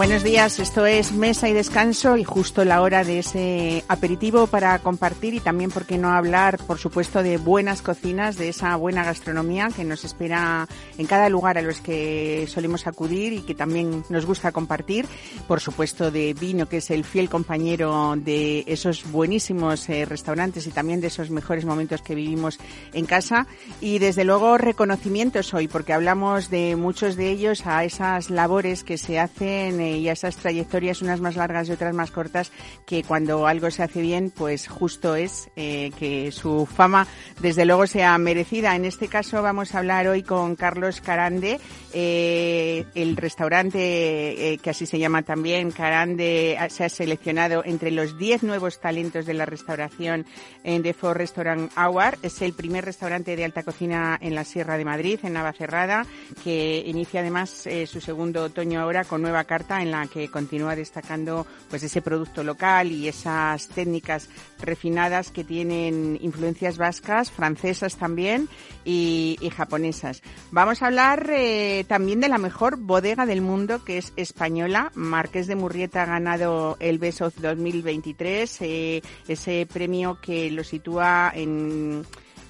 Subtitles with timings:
[0.00, 4.78] Buenos días, esto es Mesa y Descanso y justo la hora de ese aperitivo para
[4.78, 9.04] compartir y también, por qué no hablar, por supuesto, de buenas cocinas, de esa buena
[9.04, 10.66] gastronomía que nos espera
[10.96, 15.04] en cada lugar a los que solemos acudir y que también nos gusta compartir.
[15.46, 20.70] Por supuesto, de vino, que es el fiel compañero de esos buenísimos eh, restaurantes y
[20.70, 22.58] también de esos mejores momentos que vivimos
[22.94, 23.46] en casa.
[23.82, 28.96] Y desde luego, reconocimientos hoy, porque hablamos de muchos de ellos a esas labores que
[28.96, 32.52] se hacen y esas trayectorias, unas más largas y otras más cortas,
[32.86, 37.06] que cuando algo se hace bien, pues justo es eh, que su fama,
[37.40, 38.76] desde luego, sea merecida.
[38.76, 41.60] En este caso vamos a hablar hoy con Carlos Carande,
[41.92, 48.18] eh, el restaurante, eh, que así se llama también, Carande, se ha seleccionado entre los
[48.18, 50.26] 10 nuevos talentos de la restauración
[50.64, 52.18] en The Four Restaurant Hour.
[52.22, 56.06] Es el primer restaurante de alta cocina en la Sierra de Madrid, en Navacerrada,
[56.44, 61.46] que inicia además su segundo otoño ahora con nueva carta en la que continúa destacando
[61.68, 64.28] pues ese producto local y esas técnicas
[64.60, 68.48] refinadas que tienen influencias vascas, francesas también
[68.84, 70.22] y, japonesas.
[70.52, 74.92] Vamos a hablar eh, también de la mejor bodega del mundo que es española.
[74.94, 81.32] Marqués de Murrieta ha ganado el Best of 2023, eh, ese premio que lo sitúa
[81.34, 82.04] en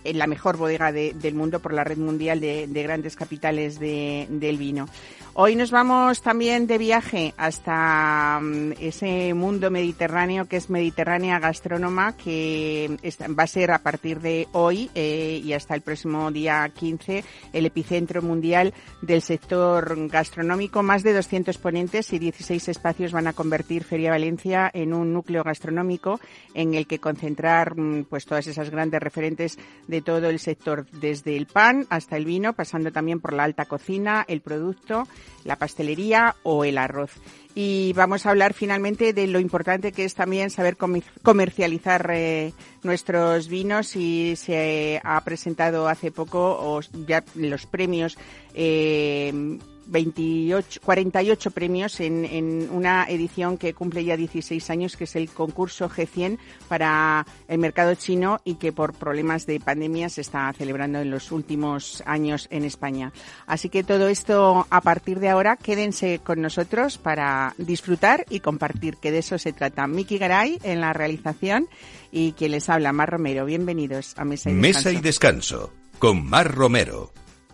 [0.04, 4.88] en la mejor bodega del mundo por la red mundial de, grandes capitales del vino.
[5.32, 12.16] Hoy nos vamos también de viaje hasta mm, ese mundo mediterráneo que es Mediterránea Gastrónoma,
[12.16, 12.98] que
[13.38, 17.64] va a ser a partir de hoy eh, y hasta el próximo día 15 el
[17.64, 20.82] epicentro mundial del sector gastronómico.
[20.82, 25.44] Más de 200 ponentes y 16 espacios van a convertir Feria Valencia en un núcleo
[25.44, 26.20] gastronómico
[26.54, 29.58] en el que concentrar mm, pues todas esas grandes referentes
[29.90, 33.66] de todo el sector, desde el pan hasta el vino, pasando también por la alta
[33.66, 35.06] cocina, el producto
[35.44, 37.12] la pastelería o el arroz.
[37.54, 40.76] Y vamos a hablar finalmente de lo importante que es también saber
[41.22, 42.52] comercializar eh,
[42.84, 48.16] nuestros vinos y se ha presentado hace poco ya los premios
[48.54, 49.58] eh,
[49.90, 55.28] 28, 48 premios en, en, una edición que cumple ya 16 años, que es el
[55.30, 61.00] concurso G100 para el mercado chino y que por problemas de pandemia se está celebrando
[61.00, 63.12] en los últimos años en España.
[63.46, 68.96] Así que todo esto a partir de ahora, quédense con nosotros para disfrutar y compartir,
[68.96, 69.86] que de eso se trata.
[69.86, 71.68] Miki Garay en la realización
[72.12, 73.44] y quien les habla, Mar Romero.
[73.44, 74.78] Bienvenidos a Mesa y Descanso.
[74.78, 77.12] Mesa y Descanso con Mar Romero.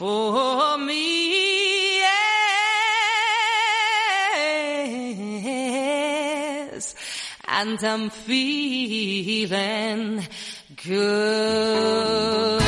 [0.00, 2.00] for me.
[5.60, 6.94] Yes,
[7.46, 9.46] and I'm feeling
[10.86, 12.62] good.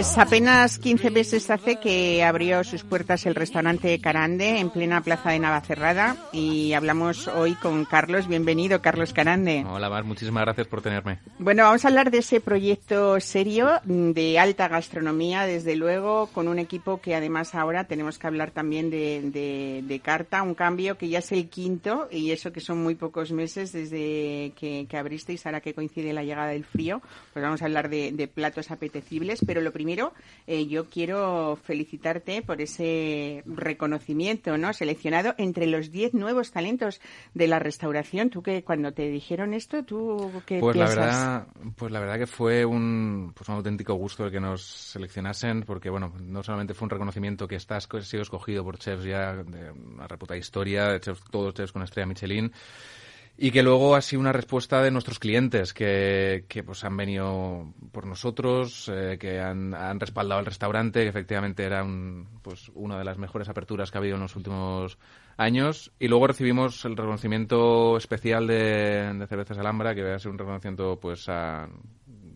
[0.00, 5.28] Pues apenas 15 meses hace que abrió sus puertas el restaurante Carande en plena plaza
[5.28, 8.26] de Navacerrada y hablamos hoy con Carlos.
[8.26, 9.62] Bienvenido, Carlos Carande.
[9.68, 11.18] Hola, Mar, muchísimas gracias por tenerme.
[11.38, 16.58] Bueno, vamos a hablar de ese proyecto serio de alta gastronomía, desde luego, con un
[16.58, 21.30] equipo que además ahora tenemos que hablar también de, carta, un cambio que ya es
[21.30, 25.74] el quinto y eso que son muy pocos meses desde que, que abristeis, ahora que
[25.74, 27.02] coincide la llegada del frío,
[27.34, 29.89] pues vamos a hablar de, de platos apetecibles, pero lo primero,
[30.46, 34.72] eh, yo quiero felicitarte por ese reconocimiento, ¿no?
[34.72, 37.00] Seleccionado entre los 10 nuevos talentos
[37.34, 38.30] de la restauración.
[38.30, 40.96] Tú que cuando te dijeron esto, tú qué pues piensas?
[40.96, 41.46] La verdad,
[41.76, 45.90] pues la verdad que fue un, pues un auténtico gusto el que nos seleccionasen, porque
[45.90, 50.06] bueno, no solamente fue un reconocimiento que estás sido escogido por chefs ya de una
[50.06, 52.52] reputada historia, chefs, todos chefs con estrella Michelin,
[53.42, 57.72] y que luego ha sido una respuesta de nuestros clientes que, que pues han venido
[57.90, 62.98] por nosotros, eh, que han, han, respaldado al restaurante, que efectivamente era un, pues una
[62.98, 64.98] de las mejores aperturas que ha habido en los últimos
[65.38, 65.90] años.
[65.98, 70.36] Y luego recibimos el reconocimiento especial de, de Cervezas Alhambra, que va a ser un
[70.36, 71.66] reconocimiento pues a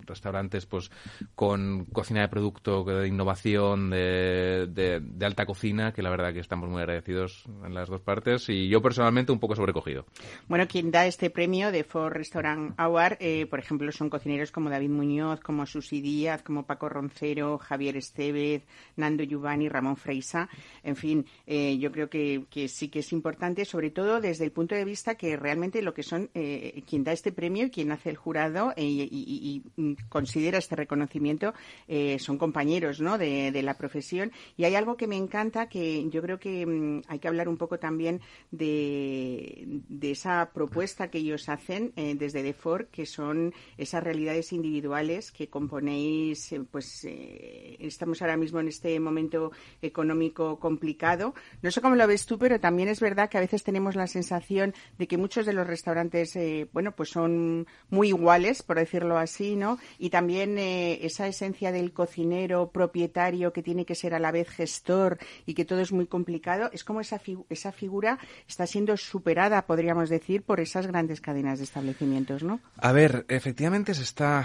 [0.06, 0.90] restaurantes pues
[1.34, 6.68] con cocina de producto, de innovación, de, de, alta cocina, que la verdad que estamos
[6.68, 10.06] muy agradecidos en las dos partes y yo personalmente un poco sobrecogido.
[10.48, 14.70] Bueno, quien da este premio de Ford Restaurant Award, eh, por ejemplo, son cocineros como
[14.70, 18.64] David Muñoz, como Susi Díaz, como Paco Roncero, Javier Estevez,
[18.96, 20.48] Nando Giovanni, Ramón Freisa.
[20.82, 24.74] En fin, eh, yo creo que, sí que es importante, sobre todo desde el punto
[24.74, 28.10] de vista que realmente lo que son eh, quien da este premio y quien hace
[28.10, 31.54] el jurado y, y considera este reconocimiento
[31.88, 33.18] eh, son compañeros ¿no?
[33.18, 34.32] de, la profesión.
[34.56, 37.56] Y hay algo que me encanta que yo creo que mm, hay que hablar un
[37.56, 38.20] poco también
[38.50, 45.32] de, de esa propuesta que ellos hacen eh, desde DeFord, que son esas realidades individuales
[45.32, 47.06] que componéis, eh, pues
[47.78, 49.52] estamos ahora mismo en este momento
[49.82, 51.34] económico complicado.
[51.62, 54.06] No sé cómo lo ves tú, pero también es verdad que a veces tenemos la
[54.06, 56.38] sensación de que muchos de los restaurantes,
[56.72, 59.78] bueno, pues son muy iguales, por decirlo así, ¿no?
[59.98, 64.48] Y también eh, esa esencia del cocinero propietario que tiene que ser a la vez
[64.48, 69.66] gestor y que todo es muy complicado, es como esa, esa figura está siendo superada,
[69.66, 72.60] podríamos decir, por esas grandes cadenas de establecimientos, ¿no?
[72.78, 74.44] A ver, efectivamente se está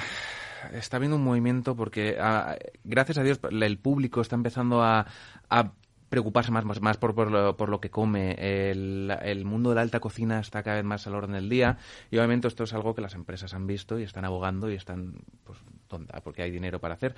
[0.74, 5.06] está habiendo un movimiento porque ah, gracias a Dios el público está empezando a,
[5.50, 5.72] a
[6.10, 8.36] preocuparse más, más, por, por, lo, por, lo, que come.
[8.72, 11.78] El, el, mundo de la alta cocina está cada vez más al orden del día
[12.12, 15.14] y obviamente esto es algo que las empresas han visto y están abogando y están
[15.44, 17.16] pues, tonta, porque hay dinero para hacer.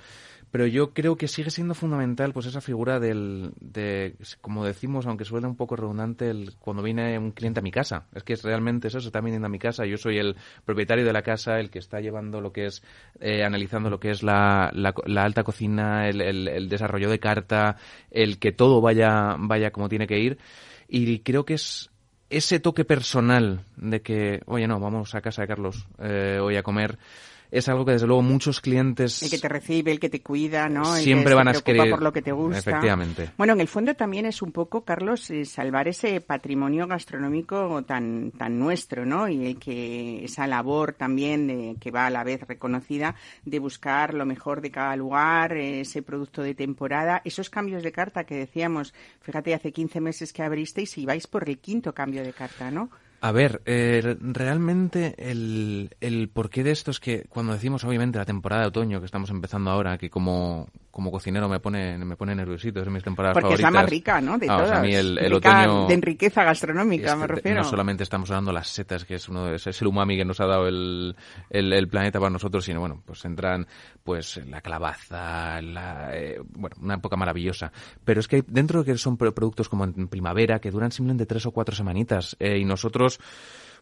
[0.50, 5.24] Pero yo creo que sigue siendo fundamental pues esa figura del, de, como decimos, aunque
[5.24, 8.06] suene un poco redundante, el, cuando viene un cliente a mi casa.
[8.14, 9.86] Es que es realmente eso, se está viniendo a mi casa.
[9.86, 10.34] Yo soy el
[10.64, 12.82] propietario de la casa, el que está llevando lo que es,
[13.20, 17.20] eh, analizando lo que es la, la, la alta cocina, el, el, el, desarrollo de
[17.20, 17.76] carta,
[18.10, 20.38] el que todo vaya, vaya como tiene que ir.
[20.88, 21.92] Y creo que es
[22.32, 26.62] ese toque personal de que, oye, no, vamos a casa de Carlos eh, hoy a
[26.62, 26.98] comer
[27.52, 29.22] es algo que desde luego muchos clientes...
[29.22, 30.86] El que te recibe, el que te cuida, ¿no?
[30.96, 31.90] siempre van a querer...
[31.90, 32.58] por lo que te gusta.
[32.58, 33.30] Efectivamente.
[33.36, 38.30] Bueno, en el fondo también es un poco, Carlos, eh, salvar ese patrimonio gastronómico tan,
[38.30, 39.28] tan nuestro, ¿no?
[39.28, 44.14] Y el que esa labor también de, que va a la vez reconocida de buscar
[44.14, 48.94] lo mejor de cada lugar, ese producto de temporada, esos cambios de carta que decíamos,
[49.20, 52.88] fíjate, hace 15 meses que abristeis y vais por el quinto cambio de carta, ¿no?
[53.24, 58.24] A ver, eh, realmente el, el porqué de esto es que cuando decimos obviamente la
[58.24, 62.34] temporada de otoño que estamos empezando ahora, que como como cocinero me pone me pone
[62.34, 63.68] nerviosito, es mis temporadas Porque favoritas.
[63.68, 64.38] es la más rica, ¿no?
[64.38, 64.70] De todas.
[64.70, 67.62] A mí el, el otoño de riqueza gastronómica, me refiero.
[67.62, 70.38] No solamente estamos hablando las setas, que es uno de, es el umami que nos
[70.40, 71.16] ha dado el,
[71.48, 73.66] el, el, planeta para nosotros, sino bueno, pues entran
[74.04, 77.72] pues la calabaza, la, eh, bueno, una época maravillosa.
[78.04, 81.46] Pero es que dentro de que son productos como en primavera que duran simplemente tres
[81.46, 83.18] o cuatro semanitas eh, y nosotros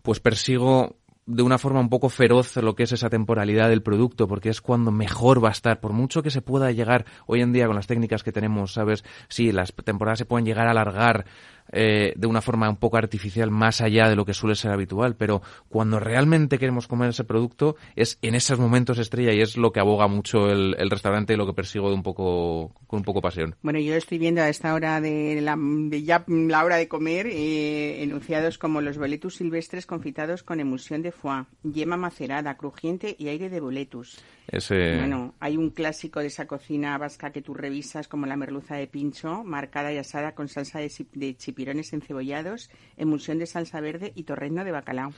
[0.03, 4.27] pues persigo de una forma un poco feroz lo que es esa temporalidad del producto,
[4.27, 5.81] porque es cuando mejor va a estar.
[5.81, 9.05] Por mucho que se pueda llegar hoy en día con las técnicas que tenemos, ¿sabes?
[9.29, 11.27] Sí, las temporadas se pueden llegar a alargar
[11.73, 15.17] eh, de una forma un poco artificial más allá de lo que suele ser habitual,
[15.17, 19.73] pero cuando realmente queremos comer ese producto es en esos momentos estrella y es lo
[19.73, 23.05] que aboga mucho el, el restaurante y lo que persigo de un poco con un
[23.05, 23.55] poco pasión.
[23.63, 27.27] Bueno, yo estoy viendo a esta hora de la, de ya la hora de comer
[27.27, 33.29] eh, enunciados como los boletus silvestres confitados con emulsión de foie, yema macerada, crujiente y
[33.29, 34.19] aire de boletus.
[34.51, 34.97] Ese...
[34.97, 38.89] Bueno, hay un clásico de esa cocina vasca que tú revisas como la merluza de
[38.89, 44.25] pincho, marcada y asada con salsa de, de chipirones encebollados, emulsión de salsa verde y
[44.25, 45.13] torrendo de bacalao.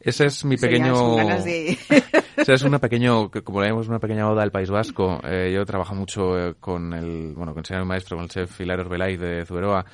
[0.00, 1.14] Ese es mi pequeño.
[1.44, 1.78] De...
[2.36, 5.20] Ese es una pequeño, como le llamamos una pequeña oda del País Vasco.
[5.22, 8.60] Eh, yo trabajo mucho eh, con el, bueno, con el señor maestro, con el chef
[8.60, 9.86] Hilario Belay de Zuberoa.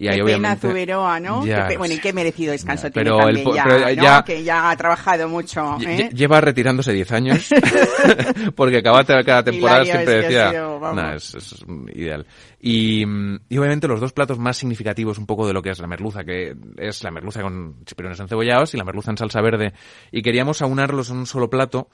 [0.00, 1.44] Y ahí, obviamente, Zuberoa, ¿no?
[1.44, 4.02] Ya, qué, bueno, y qué merecido descanso ya, tiene pero también el, ya, pero ¿no?
[4.02, 5.76] ya, que ya ha trabajado mucho.
[5.86, 6.08] ¿eh?
[6.14, 7.50] Lleva retirándose 10 años,
[8.56, 11.64] porque cada, cada temporada Hilario, siempre decía, sido, nah, es, es,
[11.94, 12.26] ideal.
[12.62, 15.86] Y, y, obviamente los dos platos más significativos un poco de lo que es la
[15.86, 19.74] merluza, que es la merluza con chipirones encebollados y la merluza en salsa verde.
[20.10, 21.90] Y queríamos aunarlos en un solo plato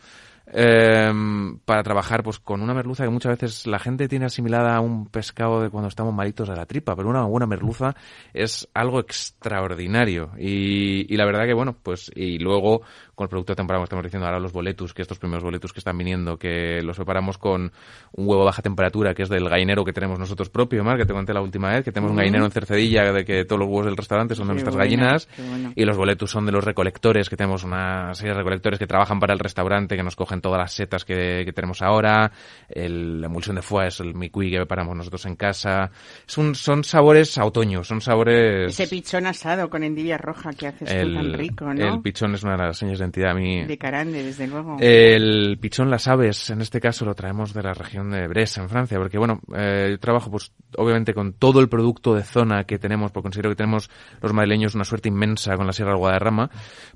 [0.53, 4.81] em, para trabajar pues con una merluza que muchas veces la gente tiene asimilada a
[4.81, 7.95] un pescado de cuando estamos malitos de la tripa, pero una buena merluza
[8.33, 10.31] es algo extraordinario.
[10.39, 12.83] Y, y la verdad que bueno, pues y luego
[13.17, 15.81] con el producto de temporada, estamos diciendo ahora los boletus, que estos primeros boletus que
[15.81, 17.73] están viniendo, que los preparamos con
[18.13, 21.07] un huevo a baja temperatura, que es del gallinero que tenemos nosotros propio, Mar, que
[21.07, 23.69] te conté la última vez, que tenemos un gallinero en Cercedilla, de que todos los
[23.69, 25.29] huevos del restaurante son de nuestras gallinas,
[25.75, 29.19] y los boletus son de los recolectores, que tenemos una serie de recolectores que trabajan
[29.19, 32.31] para el restaurante, que nos cogen todas las setas que, tenemos ahora,
[32.69, 35.91] el, la emulsión de foie es el micui que preparamos nosotros en casa,
[36.27, 38.79] son, son sabores a otoño, son sabores...
[38.79, 41.95] Ese pichón asado con endivia roja que haces tú tan rico, ¿no?
[41.95, 43.65] El pichón es una de las señas de a mí.
[43.65, 44.77] De Carande, desde luego.
[44.81, 48.69] El pichón las aves, en este caso lo traemos de la región de Brest, en
[48.69, 52.79] Francia, porque bueno, eh, yo trabajo pues obviamente con todo el producto de zona que
[52.79, 53.91] tenemos, porque considero que tenemos
[54.21, 56.51] los madrileños una suerte inmensa con la Sierra del Guadarrama,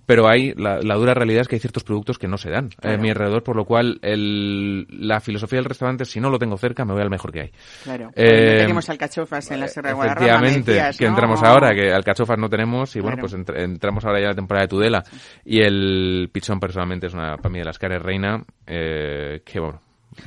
[0.07, 2.97] pero hay, la, dura realidad es que hay ciertos productos que no se dan a
[2.97, 6.85] mi alrededor, por lo cual el, la filosofía del restaurante, si no lo tengo cerca,
[6.85, 7.53] me voy al mejor que hay.
[7.85, 8.11] Claro.
[8.15, 10.47] Eh, tenemos alcachofas en la Sierra Guadarrama.
[10.47, 14.31] Efectivamente, que entramos ahora, que alcachofas no tenemos, y bueno, pues entramos ahora ya en
[14.31, 15.05] la temporada de Tudela,
[15.45, 19.81] y el pichón personalmente es una, para mí de las caras reina, eh, que bueno,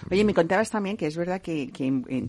[0.09, 1.69] Oye, me contabas también que es verdad que,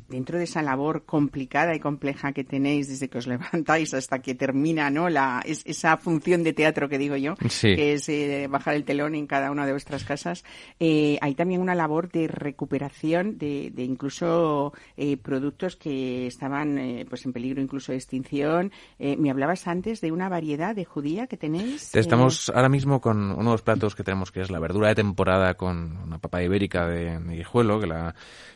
[0.08, 4.34] dentro de esa labor complicada y compleja que tenéis desde que os levantáis hasta que
[4.34, 5.08] termina ¿no?
[5.08, 9.26] la, esa función de teatro que digo yo, que es eh, bajar el telón en
[9.26, 10.44] cada una de vuestras casas,
[10.80, 17.32] eh, hay también una labor de recuperación de, incluso eh, productos que estaban pues en
[17.32, 18.72] peligro incluso de extinción.
[18.98, 21.94] me hablabas antes de una variedad de judía que tenéis.
[21.94, 24.94] Estamos ahora mismo con uno de los platos que tenemos que es la verdura de
[24.94, 27.18] temporada con una papa ibérica de
[27.52, 28.14] que la,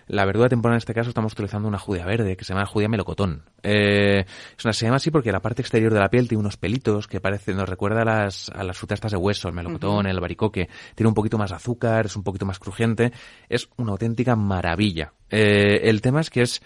[0.09, 2.89] la verdura temporal en este caso estamos utilizando una judía verde que se llama judía
[2.89, 3.43] melocotón.
[3.63, 4.25] Eh,
[4.57, 7.07] es una, se llama así porque la parte exterior de la piel tiene unos pelitos
[7.07, 10.69] que parece, nos recuerda a las, a las frutas de hueso, el melocotón, el baricoque.
[10.95, 13.13] Tiene un poquito más de azúcar, es un poquito más crujiente.
[13.49, 15.13] Es una auténtica maravilla.
[15.31, 16.63] Eh, el tema es que es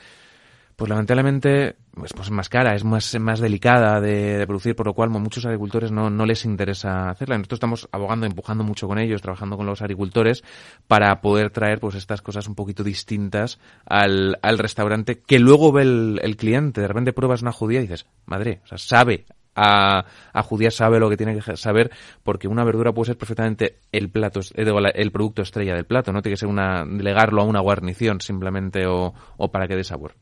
[0.77, 4.95] pues lamentablemente pues, pues, es más cara, es más, más delicada de, producir, por lo
[4.95, 7.37] cual muchos agricultores no, no les interesa hacerla.
[7.37, 10.43] Nosotros estamos abogando, empujando mucho con ellos, trabajando con los agricultores
[10.87, 15.83] para poder traer pues estas cosas un poquito distintas al, al restaurante que luego ve
[15.83, 16.81] el, cliente.
[16.81, 20.99] De repente pruebas una judía y dices, madre, o sea, sabe a, a judía sabe
[20.99, 21.91] lo que tiene que saber
[22.23, 26.33] porque una verdura puede ser perfectamente el plato el producto estrella del plato no tiene
[26.33, 30.15] que ser una legarlo a una guarnición simplemente o, o para que dé sabor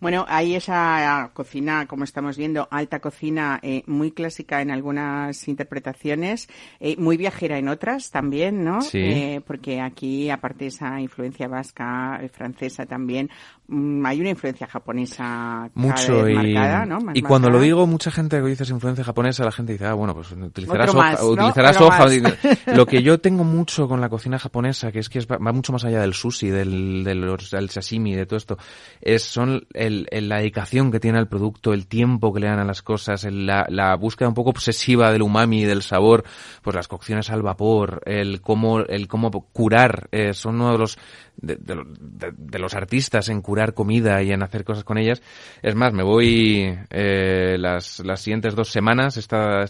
[0.00, 6.48] bueno, hay esa cocina, como estamos viendo, alta cocina, eh, muy clásica en algunas interpretaciones,
[6.78, 8.80] eh, muy viajera en otras también, ¿no?
[8.80, 8.98] Sí.
[8.98, 13.28] Eh, porque aquí, aparte de esa influencia vasca, francesa también,
[13.66, 16.98] mm, hay una influencia japonesa mucho y, marcada, ¿no?
[17.12, 20.14] y cuando lo digo, mucha gente que dices influencia japonesa, la gente dice, ah, bueno,
[20.14, 22.04] pues utilizarás hoja, utilizarás hoja.
[22.74, 25.84] lo que yo tengo mucho con la cocina japonesa, que es que va mucho más
[25.84, 28.58] allá del sushi, del, del, del sashimi, de todo esto,
[29.00, 32.64] es son el, la dedicación que tiene al producto, el tiempo que le dan a
[32.64, 36.24] las cosas, la, la, búsqueda un poco obsesiva del umami y del sabor,
[36.62, 40.98] pues las cocciones al vapor, el cómo, el cómo curar, eh, son uno de los,
[41.36, 45.22] de, de, los artistas en curar comida y en hacer cosas con ellas.
[45.62, 49.64] Es más, me voy eh, las, las siguientes dos semanas, esta,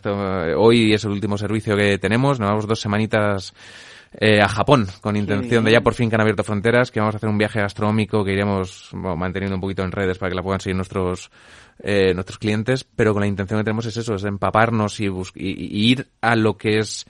[0.57, 3.55] hoy es el último servicio que tenemos, nos vamos dos semanitas
[4.19, 7.15] eh, a Japón, con intención de ya por fin que han abierto fronteras, que vamos
[7.15, 10.43] a hacer un viaje gastronómico que iremos manteniendo un poquito en redes para que la
[10.43, 11.31] puedan seguir nuestros
[11.81, 15.91] eh, nuestros clientes, pero con la intención que tenemos es eso, es empaparnos y, y
[15.91, 17.07] ir a lo que es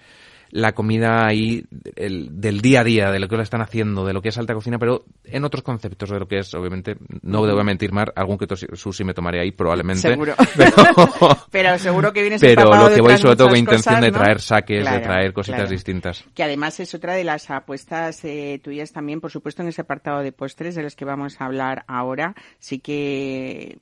[0.54, 4.12] la comida ahí el, del día a día, de lo que la están haciendo, de
[4.12, 7.44] lo que es alta cocina, pero en otros conceptos de lo que es, obviamente, no
[7.44, 10.02] debo mentir, Mar, algún que sushi me tomaré ahí probablemente.
[10.02, 10.34] Seguro.
[11.50, 14.88] Pero, seguro que vienes Pero lo que voy sobre todo con intención de traer saques,
[14.88, 16.24] de traer cositas distintas.
[16.34, 20.20] Que además es otra de las apuestas eh, tuyas también, por supuesto, en ese apartado
[20.20, 22.34] de postres de los que vamos a hablar ahora.
[22.60, 23.78] Sí que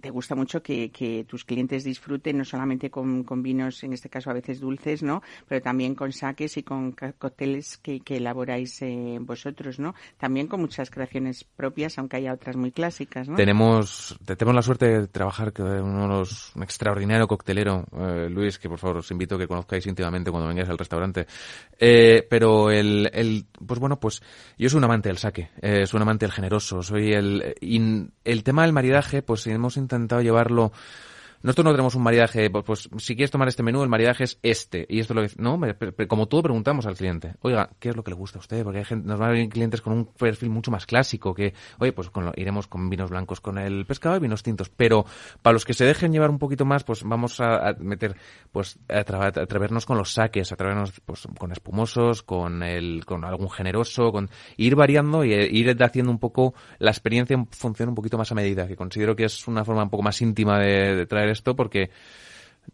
[0.00, 4.08] te gusta mucho que, que tus clientes disfruten no solamente con, con vinos, en este
[4.08, 5.22] caso a veces dulces, ¿no?
[5.46, 9.94] Pero también con saques y con cócteles que, elaboráis eh, vosotros, ¿no?
[10.18, 13.36] También con muchas creaciones propias, aunque haya otras muy clásicas, ¿no?
[13.36, 18.58] Tenemos, tenemos la suerte de trabajar con uno de los, un extraordinario coctelero, eh, Luis,
[18.58, 21.26] que por favor os invito a que conozcáis íntimamente cuando vengáis al restaurante.
[21.78, 24.22] Eh, pero el, el, pues bueno, pues
[24.58, 27.54] yo soy un amante del saque, soy un amante del generoso, soy el,
[28.24, 30.72] el tema del maridaje, pues hemos intentado llevarlo
[31.42, 34.38] nosotros no tenemos un maridaje, pues, pues, si quieres tomar este menú, el maridaje es
[34.42, 34.86] este.
[34.88, 35.42] Y esto es lo que...
[35.42, 35.60] No,
[36.08, 38.64] como todo preguntamos al cliente, oiga, ¿qué es lo que le gusta a usted?
[38.64, 41.54] Porque hay gente, nos van a venir clientes con un perfil mucho más clásico, que,
[41.78, 44.68] oye, pues con iremos con vinos blancos con el pescado y vinos tintos.
[44.68, 45.04] Pero
[45.42, 48.16] para los que se dejen llevar un poquito más, pues vamos a, meter,
[48.50, 54.10] pues a, atrevernos con los saques, atrevernos pues, con espumosos, con el, con algún generoso,
[54.10, 58.18] con ir variando y e, ir haciendo un poco la experiencia en función un poquito
[58.18, 61.27] más a medida, que considero que es una forma un poco más íntima de traer
[61.30, 61.90] esto porque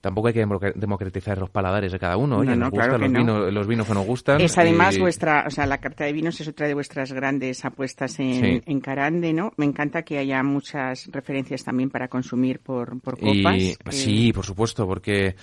[0.00, 2.38] tampoco hay que democratizar los paladares de cada uno.
[2.38, 4.40] Oye, nos gustan los, vinos, los vinos que nos gustan.
[4.40, 8.18] Es además vuestra, o sea, la carta de vinos es otra de vuestras grandes apuestas
[8.18, 9.52] en, en, Carande, ¿no?
[9.56, 13.78] Me encanta que haya muchas referencias también para consumir por, por copas.
[13.90, 15.36] Sí, por supuesto, porque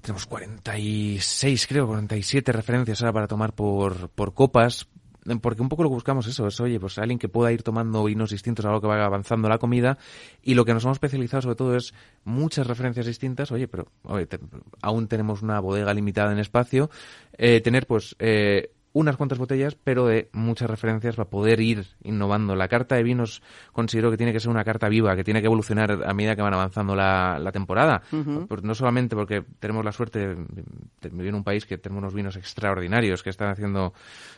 [0.00, 4.88] tenemos 46, creo, 47 referencias ahora para tomar por, por copas,
[5.40, 8.04] porque un poco lo que buscamos eso es, oye, pues alguien que pueda ir tomando
[8.04, 9.98] vinos distintos a lo que vaya avanzando la comida
[10.42, 11.92] y lo que nos hemos especializado sobre todo es
[12.24, 13.88] muchas referencias distintas, oye, pero
[14.82, 16.90] aún tenemos una bodega limitada en espacio,
[17.36, 22.56] eh, tener pues eh, unas cuantas botellas, pero de muchas referencias para poder ir innovando.
[22.56, 23.42] La carta de vinos
[23.72, 26.42] considero que tiene que ser una carta viva, que tiene que evolucionar a medida que
[26.42, 28.02] van avanzando la, temporada.
[28.48, 32.14] Pues no solamente porque tenemos la suerte de, vivir en un país que tenemos unos
[32.14, 33.94] vinos extraordinarios que están haciendo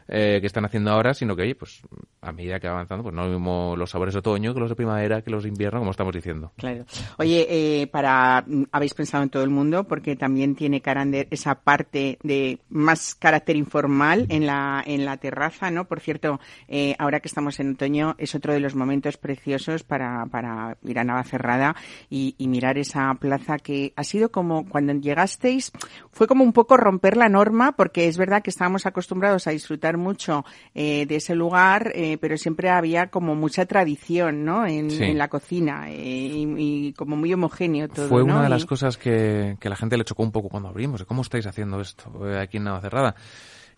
[0.09, 1.83] eh, que están haciendo ahora, sino que, oye, pues
[2.21, 4.77] a medida que va avanzando, pues no mismo los sabores de otoño que los de
[4.77, 6.53] primavera, que los de invierno, como estamos diciendo.
[6.57, 6.85] Claro.
[7.19, 11.55] Oye, eh, para mm, habéis pensado en todo el mundo, porque también tiene Carander esa
[11.61, 15.87] parte de más carácter informal en la, en la terraza, ¿no?
[15.87, 20.27] Por cierto, eh, ahora que estamos en otoño, es otro de los momentos preciosos para,
[20.27, 21.77] para ir a Navacerrada
[22.09, 25.73] y, y mirar esa plaza que ha sido como cuando llegasteis,
[26.11, 29.97] fue como un poco romper la norma, porque es verdad que estábamos acostumbrados a disfrutar
[29.97, 30.45] mucho
[30.75, 34.67] eh, de ese lugar, eh, pero siempre había como mucha tradición, ¿no?
[34.67, 38.09] En, la cocina y, como muy homogéneo todo.
[38.09, 41.05] Fue una de las cosas que, que la gente le chocó un poco cuando abrimos.
[41.05, 43.15] ¿Cómo estáis haciendo esto aquí en Navacerrada?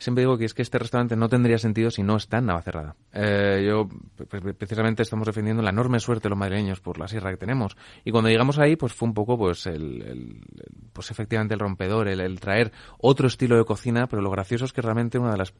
[0.02, 2.96] Siempre digo que es que este restaurante no tendría sentido si no está en Navacerrada.
[3.12, 3.88] Eh, yo,
[4.58, 7.76] precisamente, estamos defendiendo la enorme suerte de los madrileños por la sierra que tenemos.
[8.04, 10.42] Y cuando llegamos ahí, pues fue un poco, pues, el,
[10.92, 14.82] pues efectivamente el rompedor, el, traer otro estilo de cocina, pero lo gracioso es que
[14.82, 15.54] realmente una de las,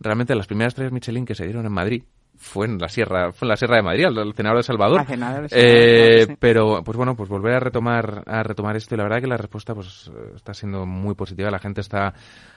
[0.00, 2.04] realmente las primeras tres Michelin que se dieron en Madrid
[2.36, 5.06] fue en la sierra fue en la sierra de Madrid el cenador de Salvador.
[5.50, 9.26] Eh, pero pues bueno pues volver a retomar a retomar esto y la verdad que
[9.26, 11.50] la respuesta pues está siendo muy positiva.
[11.50, 12.14] La gente está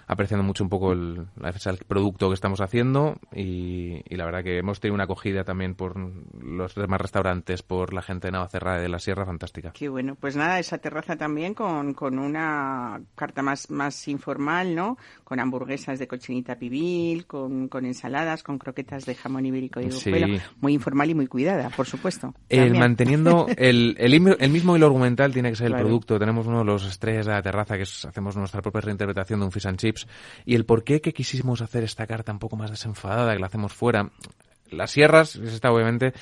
[0.08, 4.80] apreciando mucho un poco el, del producto que estamos haciendo y, la verdad que hemos
[4.80, 5.96] tenido una acogida también por
[6.42, 9.72] los demás restaurantes, por la gente de Navacerra de la Sierra, fantástica.
[9.74, 14.98] Qué bueno, pues nada, esa terraza también con, con una carta más, más informal, ¿no?
[15.24, 20.12] Con hamburguesas de cochinita pibil, con, con ensaladas, con croquetas de jamón ibérico sí.
[20.60, 22.34] muy informal y muy cuidada, por supuesto.
[22.50, 26.20] El manteniendo el, el, el, mismo hilo argumental tiene que ser el producto.
[26.20, 29.52] Tenemos uno de los estrellas de la terraza que hacemos nuestra propia reinterpretación de un
[29.52, 30.08] fish and chips
[30.46, 33.48] y el por qué que quisimos hacer esta carta un poco más desenfadada, que la
[33.48, 34.12] hacemos fuera.
[34.70, 36.14] Las sierras, está obviamente,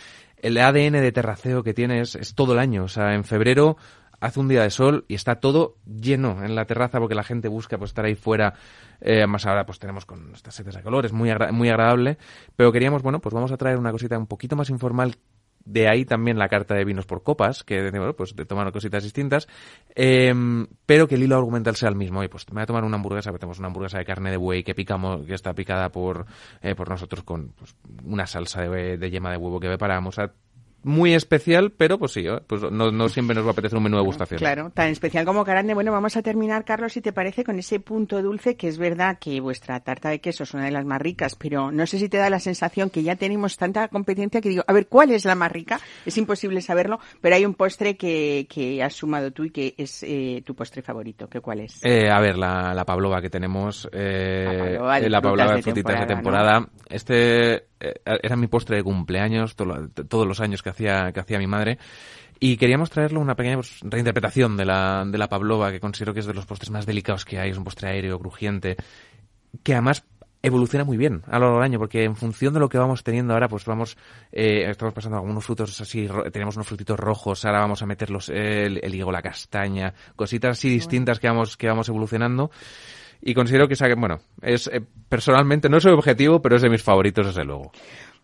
[0.46, 2.84] el ADN de terraceo que tiene es, todo el año.
[2.84, 3.78] O sea, en febrero
[4.20, 7.48] hace un día de sol y está todo lleno en la terraza porque la gente
[7.48, 8.54] busca pues estar ahí fuera.
[9.02, 12.18] Eh, más ahora pues tenemos con estas setes de colores, muy, muy agradable.
[12.56, 15.18] Pero queríamos, bueno, pues vamos a traer una cosita un poquito más informal
[15.66, 19.48] de ahí también la carta de vinos por copas, que pues de tomar cositas distintas,
[19.96, 22.24] em, pero que el hilo argumental sea el mismo.
[22.24, 24.64] Y pues me voy a tomar una hamburguesa, tenemos una hamburguesa de carne de buey
[24.64, 26.28] que picamos, que está picada por,
[26.62, 30.20] eh, por nosotros con pues, una salsa de, de, yema de huevo que preparamos.
[30.20, 30.32] A
[30.86, 32.40] muy especial, pero pues sí, ¿eh?
[32.48, 34.38] pues no, no, siempre nos va a apetecer un menú de gustación.
[34.38, 35.74] Claro, tan especial como grande.
[35.74, 39.18] Bueno, vamos a terminar, Carlos, si te parece, con ese punto dulce, que es verdad
[39.20, 42.08] que vuestra tarta de queso es una de las más ricas, pero no sé si
[42.08, 45.26] te da la sensación que ya tenemos tanta competencia que digo, a ver, ¿cuál es
[45.26, 45.80] la más rica?
[46.06, 50.04] Es imposible saberlo, pero hay un postre que, que has sumado tú y que es
[50.04, 51.28] eh, tu postre favorito.
[51.28, 51.84] ¿Qué cuál es?
[51.84, 54.78] Eh, a ver, la, la pavlova que tenemos, eh,
[55.10, 56.68] la pavlova de, frutitas de temporada.
[56.88, 61.48] Este eh, era mi postre de cumpleaños todos los años que hacía, que hacía mi
[61.48, 61.78] madre.
[62.40, 66.20] Y queríamos traerle una pequeña pues, reinterpretación de la, de la pavlova, que considero que
[66.20, 67.52] es de los postres más delicados que hay.
[67.52, 68.76] Es un postre aéreo, crujiente,
[69.64, 70.06] que además
[70.42, 73.04] evoluciona muy bien a lo largo del año, porque en función de lo que vamos
[73.04, 73.98] teniendo ahora, pues vamos,
[74.32, 78.30] eh, estamos pasando algunos frutos así, tenemos unos frutitos rojos, ahora vamos a meter los,
[78.30, 82.52] el, el higo, la castaña, cositas así distintas que vamos, que vamos evolucionando
[83.22, 86.84] y considero que, bueno, es eh, personalmente no es el objetivo, pero es de mis
[86.84, 87.72] favoritos desde luego.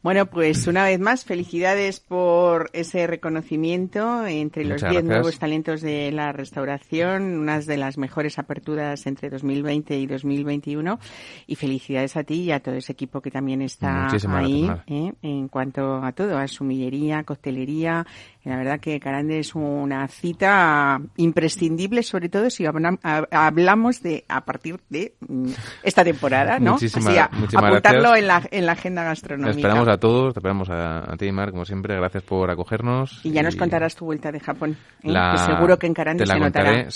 [0.03, 6.11] Bueno, pues una vez más, felicidades por ese reconocimiento entre los 10 nuevos talentos de
[6.11, 10.99] la restauración, unas de las mejores aperturas entre 2020 y 2021.
[11.45, 15.13] Y felicidades a ti y a todo ese equipo que también está ahí, ¿eh?
[15.21, 18.07] en cuanto a todo, a sumillería, coctelería,
[18.43, 24.79] La verdad que Carande es una cita imprescindible, sobre todo si hablamos de a partir
[24.89, 25.49] de mm,
[25.83, 26.73] esta temporada, ¿no?
[26.73, 29.55] Muchísimas, Así, apuntarlo en la, en la agenda gastronómica.
[29.55, 31.95] esperamos a todos, te esperamos a, ti, Mar, como siempre.
[31.95, 33.21] Gracias por acogernos.
[33.23, 34.75] Y ya nos contarás tu vuelta de Japón.
[35.03, 35.13] ¿eh?
[35.45, 36.87] seguro que en Carande se notará.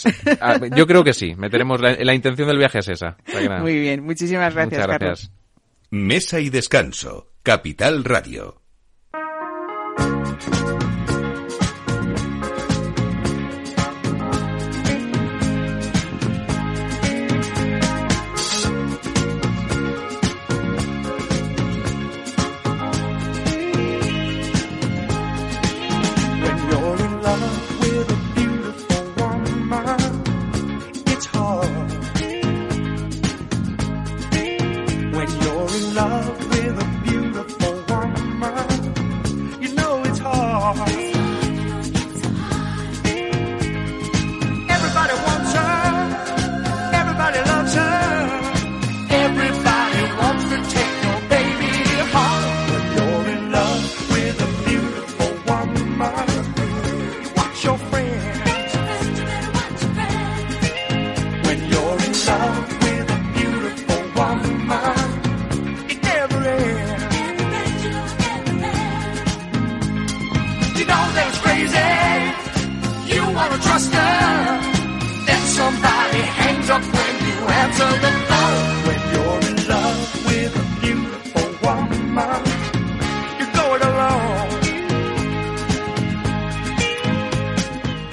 [0.41, 1.35] Ah, yo creo que sí.
[1.35, 3.17] Meteremos la, la intención del viaje es esa.
[3.61, 5.31] Muy bien, muchísimas gracias, Muchas gracias.
[5.91, 7.27] Mesa y descanso.
[7.43, 8.64] Capital Radio.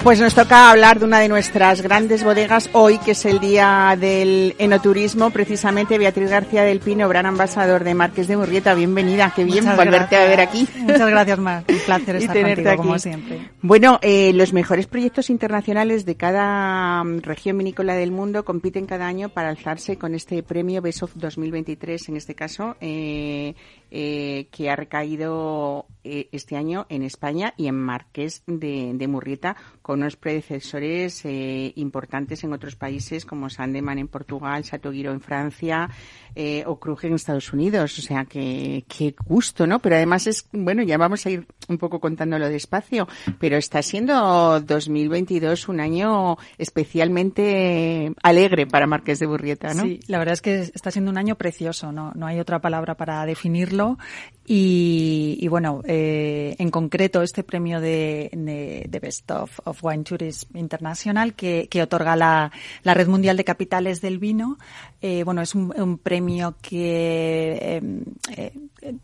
[0.03, 3.97] Pues nos toca hablar de una de nuestras grandes bodegas hoy, que es el día
[3.97, 5.29] del enoturismo.
[5.29, 8.73] Precisamente Beatriz García del Pino, gran ambasador de Marques de Murrieta.
[8.73, 10.67] Bienvenida, qué bien volverte a ver aquí.
[10.79, 11.63] Muchas gracias, Mar.
[11.85, 12.77] Placer estar tenerte aquí.
[12.77, 13.49] como siempre.
[13.61, 19.07] Bueno, eh, los mejores proyectos internacionales de cada mm, región vinícola del mundo compiten cada
[19.07, 23.55] año para alzarse con este premio Best of 2023, en este caso, eh,
[23.95, 29.99] eh, que ha recaído eh, este año en España y en Marqués de, Murrieta, con
[29.99, 35.89] unos predecesores eh, importantes en otros países como Sandeman en Portugal, Satoguiro en Francia
[36.35, 37.99] eh, o Krug en Estados Unidos.
[37.99, 39.79] O sea, que qué gusto, ¿no?
[39.79, 43.07] Pero además es, bueno, ya vamos a ir un poco contándolo despacio,
[43.39, 49.83] pero está siendo 2022 un año especialmente alegre para Marqués de Murrieta, ¿no?
[49.83, 52.11] Sí, la verdad es que está siendo un año precioso, ¿no?
[52.15, 53.97] No hay otra palabra para definirlo hacerlo
[54.45, 61.67] y, bueno, eh, en concreto este premio de, de, Best of, Wine Tourism International que,
[61.69, 62.51] que otorga la,
[62.83, 64.57] la, Red Mundial de Capitales del Vino,
[65.01, 68.03] eh, bueno, es un, un premio que em,
[68.35, 68.53] eh,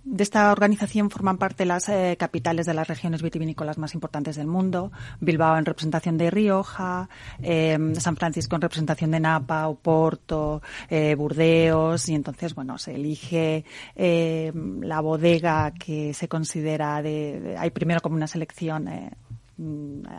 [0.04, 4.48] de esta organización forman parte las eh, capitales de las regiones vitivinícolas más importantes del
[4.48, 7.08] mundo, Bilbao en representación de Rioja,
[7.42, 10.62] em, San Francisco en representación de Napa, Oporto,
[11.18, 13.64] Burdeos y entonces, bueno, se elige
[13.96, 15.29] em, la bodega
[15.80, 19.12] que se considera de, hay primero como una selección eh,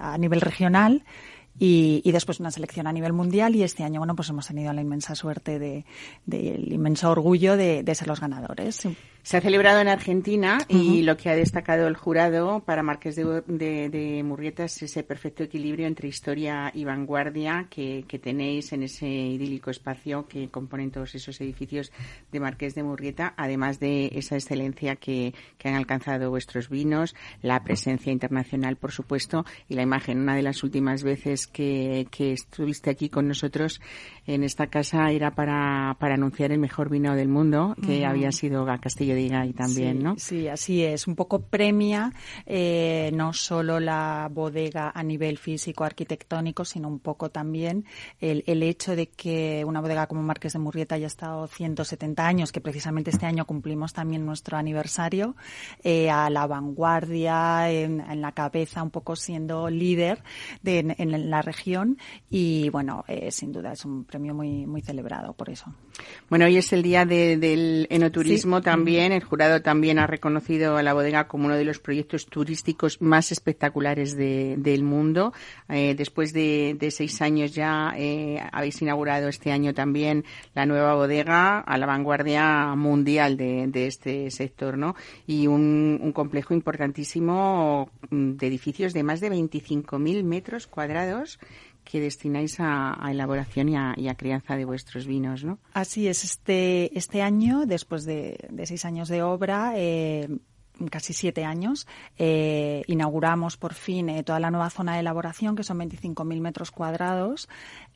[0.00, 1.02] a nivel regional
[1.58, 4.72] y, y, después una selección a nivel mundial y este año bueno pues hemos tenido
[4.72, 5.84] la inmensa suerte de,
[6.26, 8.86] del inmenso orgullo de, de ser los ganadores.
[9.22, 13.42] Se ha celebrado en Argentina y lo que ha destacado el jurado para Marqués de,
[13.90, 19.70] de, Murrieta es ese perfecto equilibrio entre historia y vanguardia que, tenéis en ese idílico
[19.70, 21.92] espacio que componen todos esos edificios
[22.32, 28.10] de Marqués de Murrieta, además de esa excelencia que, han alcanzado vuestros vinos, la presencia
[28.10, 30.20] internacional, por supuesto, y la imagen.
[30.20, 33.80] Una de las últimas veces que, estuviste aquí con nosotros
[34.26, 39.09] en esta casa era para, anunciar el mejor vino del mundo, que había sido Castillo
[39.14, 40.14] diga y también, sí, ¿no?
[40.18, 41.06] Sí, así es.
[41.06, 42.12] Un poco premia
[42.46, 47.84] eh, no solo la bodega a nivel físico, arquitectónico, sino un poco también
[48.20, 52.52] el, el hecho de que una bodega como Marques de Murrieta haya estado 170 años,
[52.52, 55.36] que precisamente este año cumplimos también nuestro aniversario,
[55.82, 60.22] eh, a la vanguardia, en, en, la cabeza, un poco siendo líder
[60.62, 61.98] de, en, la región
[62.30, 65.72] y bueno, eh, sin duda es un premio muy, muy celebrado por eso.
[66.28, 70.92] Bueno, hoy es el día del enoturismo también el jurado también ha reconocido a la
[70.92, 75.32] bodega como uno de los proyectos turísticos más espectaculares del mundo.
[75.68, 81.58] Eh, después de, seis años ya eh, habéis inaugurado este año también la nueva bodega
[81.58, 84.94] a la vanguardia mundial de, este sector, ¿no?
[85.26, 91.38] Y un, complejo importantísimo de edificios de más de 25.000 metros cuadrados
[91.84, 93.76] que destináis a, elaboración y
[94.08, 95.58] a, crianza de vuestros vinos, ¿no?
[95.72, 96.24] Así es.
[96.24, 100.28] Este, este año, después de, seis años de obra, eh,
[100.88, 101.86] casi siete años,
[102.18, 106.70] eh, inauguramos por fin eh, toda la nueva zona de elaboración, que son 25.000 metros
[106.70, 107.48] cuadrados,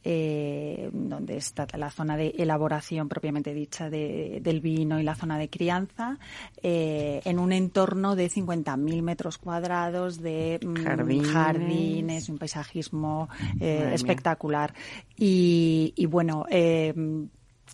[0.02, 5.38] eh, donde está la zona de elaboración propiamente dicha de, del vino y la zona
[5.38, 6.18] de crianza,
[6.62, 13.28] en un entorno de 50.000 metros cuadrados de mm, jardines, un paisajismo
[13.60, 14.74] espectacular.
[15.16, 16.44] Y, y, bueno,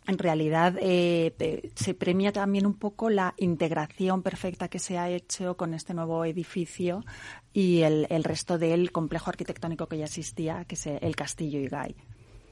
[0.07, 5.57] en realidad eh, se premia también un poco la integración perfecta que se ha hecho
[5.57, 7.05] con este nuevo edificio
[7.53, 11.95] y el, el resto del complejo arquitectónico que ya existía, que es el Castillo Igay.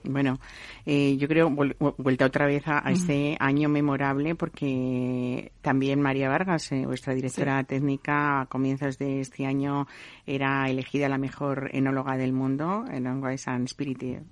[0.04, 0.38] Bueno,
[0.86, 6.86] eh, yo creo, vuelta otra vez a, este año memorable, porque también María Vargas, eh,
[6.86, 9.86] vuestra directora técnica, a comienzos de este año
[10.24, 14.22] era elegida la mejor enóloga del mundo, en Wise and Spirit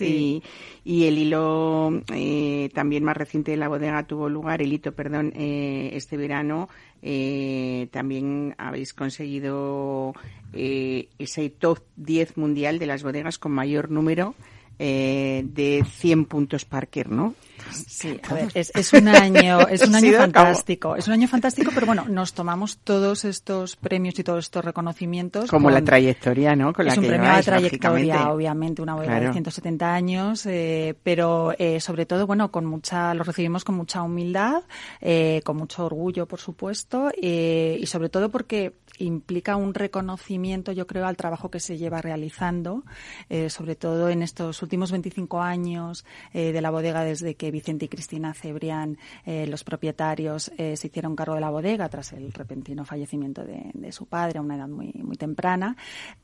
[0.00, 0.42] y,
[0.84, 5.32] y, el hilo eh, también más reciente de la bodega tuvo lugar, el hito, perdón,
[5.34, 6.68] eh, este verano.
[7.02, 10.14] Eh, también habéis conseguido
[10.52, 14.34] eh, ese top 10 mundial de las bodegas con mayor número
[14.84, 17.34] eh, de 100 puntos Parker, ¿no?
[17.70, 21.70] Sí, a ver, es, es, un año, es un año fantástico, es un año fantástico,
[21.72, 25.48] pero bueno, nos tomamos todos estos premios y todos estos reconocimientos.
[25.48, 26.72] Como la trayectoria, ¿no?
[26.72, 31.54] Con es un premio a la trayectoria, obviamente, una bodega de 170 años, eh, pero
[31.56, 34.64] eh, sobre todo, bueno, con mucha, lo recibimos con mucha humildad,
[35.00, 41.06] eh, con mucho orgullo, por supuesto, y sobre todo porque implica un reconocimiento, yo creo,
[41.06, 42.84] al trabajo que se lleva realizando,
[43.28, 47.86] eh, sobre todo en estos últimos 25 años eh, de la bodega desde que Vicente
[47.86, 52.84] y Cristina Cebrián, eh, los propietarios, se hicieron cargo de la bodega tras el repentino
[52.84, 55.76] fallecimiento de, su padre a una edad muy, muy temprana.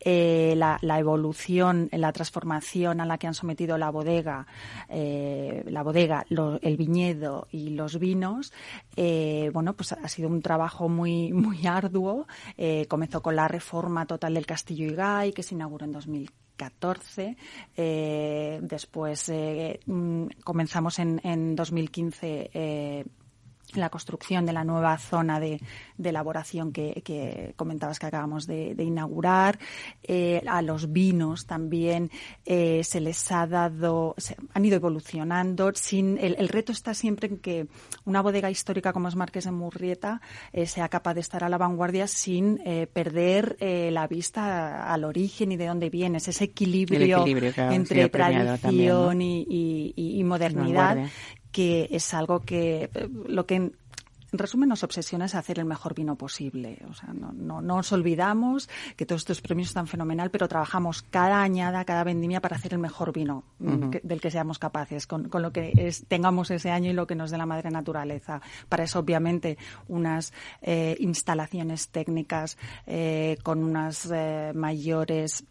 [0.05, 4.47] La, la, evolución, la transformación a la que han sometido la bodega,
[4.88, 8.53] la bodega, lo, el viñedo y los vinos,
[8.97, 12.27] bueno, pues ha sido un trabajo muy, muy arduo.
[12.89, 17.37] Comenzó con la reforma total del Castillo Igay, que se inauguró en 2015 14.
[17.77, 23.05] Eh, después eh, mm, comenzamos en, en 2015 eh,
[23.75, 25.61] la construcción de la nueva zona de,
[25.97, 29.59] de elaboración que, que, comentabas que acabamos de, de inaugurar.
[30.03, 32.11] Eh, a los vinos también
[32.47, 35.73] eh, se les ha dado, se han ido evolucionando.
[35.75, 37.67] Sin, el, el, reto está siempre en que
[38.05, 40.21] una bodega histórica como es Marques de Murrieta
[40.53, 42.59] eh, sea capaz de estar a la vanguardia sin
[42.93, 48.59] perder la vista al origen y de dónde vienes, ese equilibrio, equilibrio claro, entre tradición
[48.61, 49.13] también, ¿no?
[49.13, 51.09] y, y, y, modernidad
[51.53, 52.91] que es algo que
[53.27, 53.73] lo que en
[54.33, 56.79] resumen nos obsesiona es hacer el mejor vino posible.
[56.91, 61.03] O sea, no, no, no nos olvidamos que todos estos premios están fenomenal, pero trabajamos
[61.03, 63.91] cada añada, cada vendimia para hacer el mejor vino uh -huh.
[63.91, 67.07] que, del que seamos capaces, con, con lo que es, tengamos ese año y lo
[67.07, 68.43] que nos dé la madre naturaleza.
[68.69, 69.57] Para eso, obviamente,
[69.89, 75.45] unas eh, instalaciones técnicas eh, con unas eh, mayores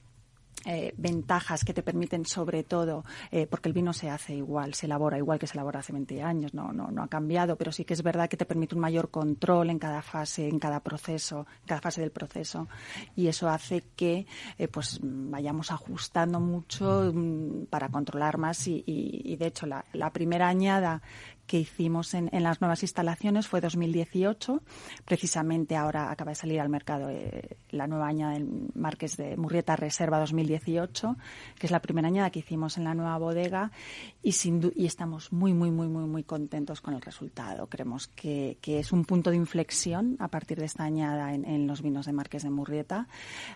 [0.70, 4.86] eh, ventajas que te permiten sobre todo, eh, porque el vino se hace igual, se
[4.86, 7.86] elabora igual que se elabora hace 20 años, no, no, no ha cambiado, pero sí
[7.86, 11.48] que es verdad que te permite un mayor control en cada fase, en cada proceso,
[11.62, 12.68] en cada fase del proceso.
[13.16, 14.28] Y eso hace que
[14.58, 19.86] eh, pues vayamos ajustando mucho um, para controlar más y, y, y de hecho la,
[19.94, 21.02] la primera añada
[21.48, 24.62] que hicimos en, en, las nuevas instalaciones fue 2018.
[25.06, 29.76] Precisamente ahora acaba de salir al mercado eh, la nueva añada del Marques de Murrieta
[29.76, 31.16] Reserva 2018,
[31.58, 33.72] que es la primera añada que hicimos en la nueva bodega
[34.22, 37.68] y, sin y estamos muy, muy, muy, muy, muy contentos con el resultado.
[37.68, 41.66] Creemos que, que es un punto de inflexión a partir de esta añada en, en
[41.66, 43.08] los vinos de Marques de Murrieta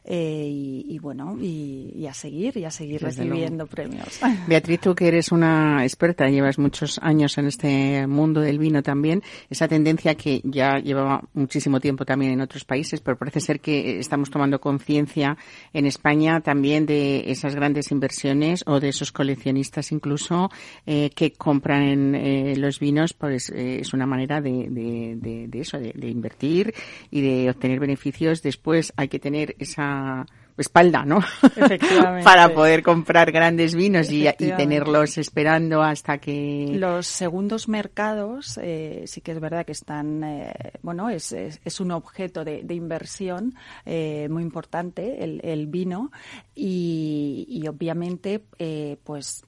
[0.05, 3.71] eh, y, y, bueno, y, y, a seguir, y a seguir Desde recibiendo luego.
[3.71, 4.19] premios.
[4.47, 9.21] Beatriz, tú que eres una experta, llevas muchos años en este mundo del vino también,
[9.49, 13.99] esa tendencia que ya llevaba muchísimo tiempo también en otros países, pero parece ser que
[13.99, 15.37] estamos tomando conciencia
[15.73, 20.49] en España también de esas grandes inversiones o de esos coleccionistas incluso
[20.85, 25.77] eh, que compran eh, los vinos, pues eh, es una manera de, de, de eso,
[25.79, 26.73] de invertir
[27.09, 28.41] y de obtener beneficios.
[28.41, 30.25] Después hay que tener esa
[30.61, 31.19] espalda, ¿no?
[32.23, 36.71] Para poder comprar grandes vinos y, y, tenerlos esperando hasta que...
[36.73, 41.79] Los segundos mercados eh, sí que es verdad que están, eh, bueno, es, es, es,
[41.79, 46.11] un objeto de, de inversión eh, muy importante, el, el vino,
[46.55, 49.43] y, y obviamente, eh, pues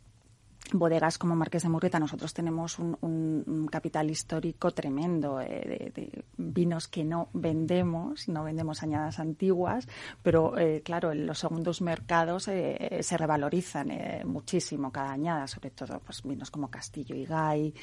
[0.71, 6.88] bodegas como Marqués de Murrieta, nosotros tenemos un, un, capital histórico tremendo eh, de, vinos
[6.88, 9.88] que no vendemos, no vendemos añadas antiguas,
[10.21, 15.71] pero eh, claro, en los segundos mercados eh, se revalorizan eh, muchísimo cada añada, sobre
[15.71, 17.73] todo pues vinos como Castillo y Gay,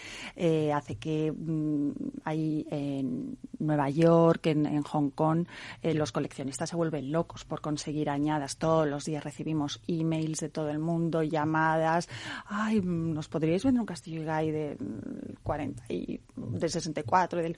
[0.73, 1.91] hace que mmm,
[2.25, 5.47] hay en Nueva York, en, en Hong Kong,
[5.83, 8.57] los coleccionistas se vuelven locos por conseguir añadas.
[8.57, 12.09] Todos los días recibimos emails de todo el mundo, llamadas,
[12.47, 14.77] ay, ¿nos podríais vender un Castillo y Gay de
[15.43, 17.43] 40 mm, y de 64?
[17.43, 17.57] Del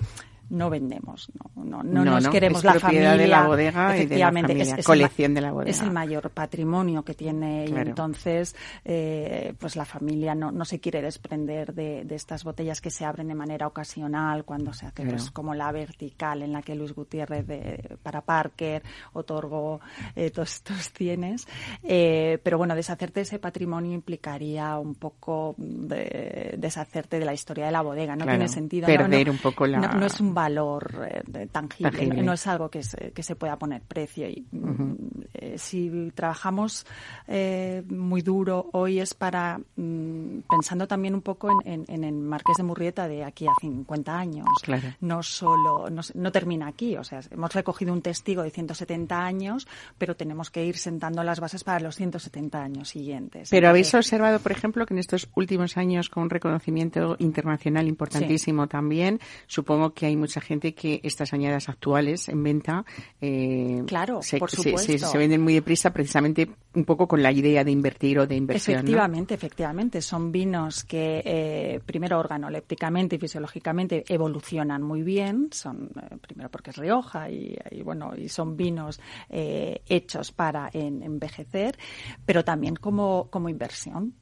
[0.50, 4.52] no vendemos, no, no, no, no nos queremos es la familia de la bodega efectivamente,
[4.52, 5.70] y de la familia, es, es colección el, de la bodega.
[5.70, 7.86] Es el mayor patrimonio que tiene claro.
[7.86, 12.80] y entonces eh, pues la familia no, no se quiere desprender de, de, estas botellas
[12.80, 15.10] que se abren de manera ocasional cuando se hace claro.
[15.12, 19.80] pues, como la vertical en la que Luis Gutiérrez de, para Parker otorgó
[20.14, 21.46] eh, todos estos cienes,
[21.82, 27.66] eh, pero bueno, deshacerte de ese patrimonio implicaría un poco de, deshacerte de la historia
[27.66, 28.86] de la bodega, no claro, tiene sentido.
[28.86, 29.78] Perder un poco la...
[29.78, 33.36] no, no es un valor eh, tangible, tangible, no es algo que se, que se
[33.36, 34.28] pueda poner precio.
[34.28, 34.96] Y uh -huh.
[35.34, 36.86] eh, si trabajamos
[37.28, 42.14] eh, muy duro hoy es para, mm, pensando también un poco en, en, en, el
[42.14, 44.46] Marqués de Murrieta de aquí a 50 años.
[44.62, 44.88] Claro.
[45.00, 49.66] No solo, no, no, termina aquí, o sea, hemos recogido un testigo de 170 años,
[49.98, 53.50] pero tenemos que ir sentando las bases para los 170 años siguientes.
[53.50, 57.88] Pero Entonces, habéis observado, por ejemplo, que en estos últimos años, con un reconocimiento internacional
[57.88, 58.68] importantísimo sí.
[58.68, 62.84] también, supongo que hay mucha gente que estas añadas actuales en venta
[63.20, 67.30] eh, claro, se, por se, se, se, venden muy deprisa precisamente un poco con la
[67.30, 68.76] idea de invertir o de inversión.
[68.78, 69.36] Efectivamente, ¿no?
[69.36, 70.00] efectivamente.
[70.00, 75.48] Son vinos que eh, primero organolépticamente y fisiológicamente evolucionan muy bien.
[75.52, 80.70] Son eh, primero porque es Rioja y, y, bueno y son vinos eh, hechos para
[80.72, 81.76] en, envejecer,
[82.24, 84.14] pero también como como inversión.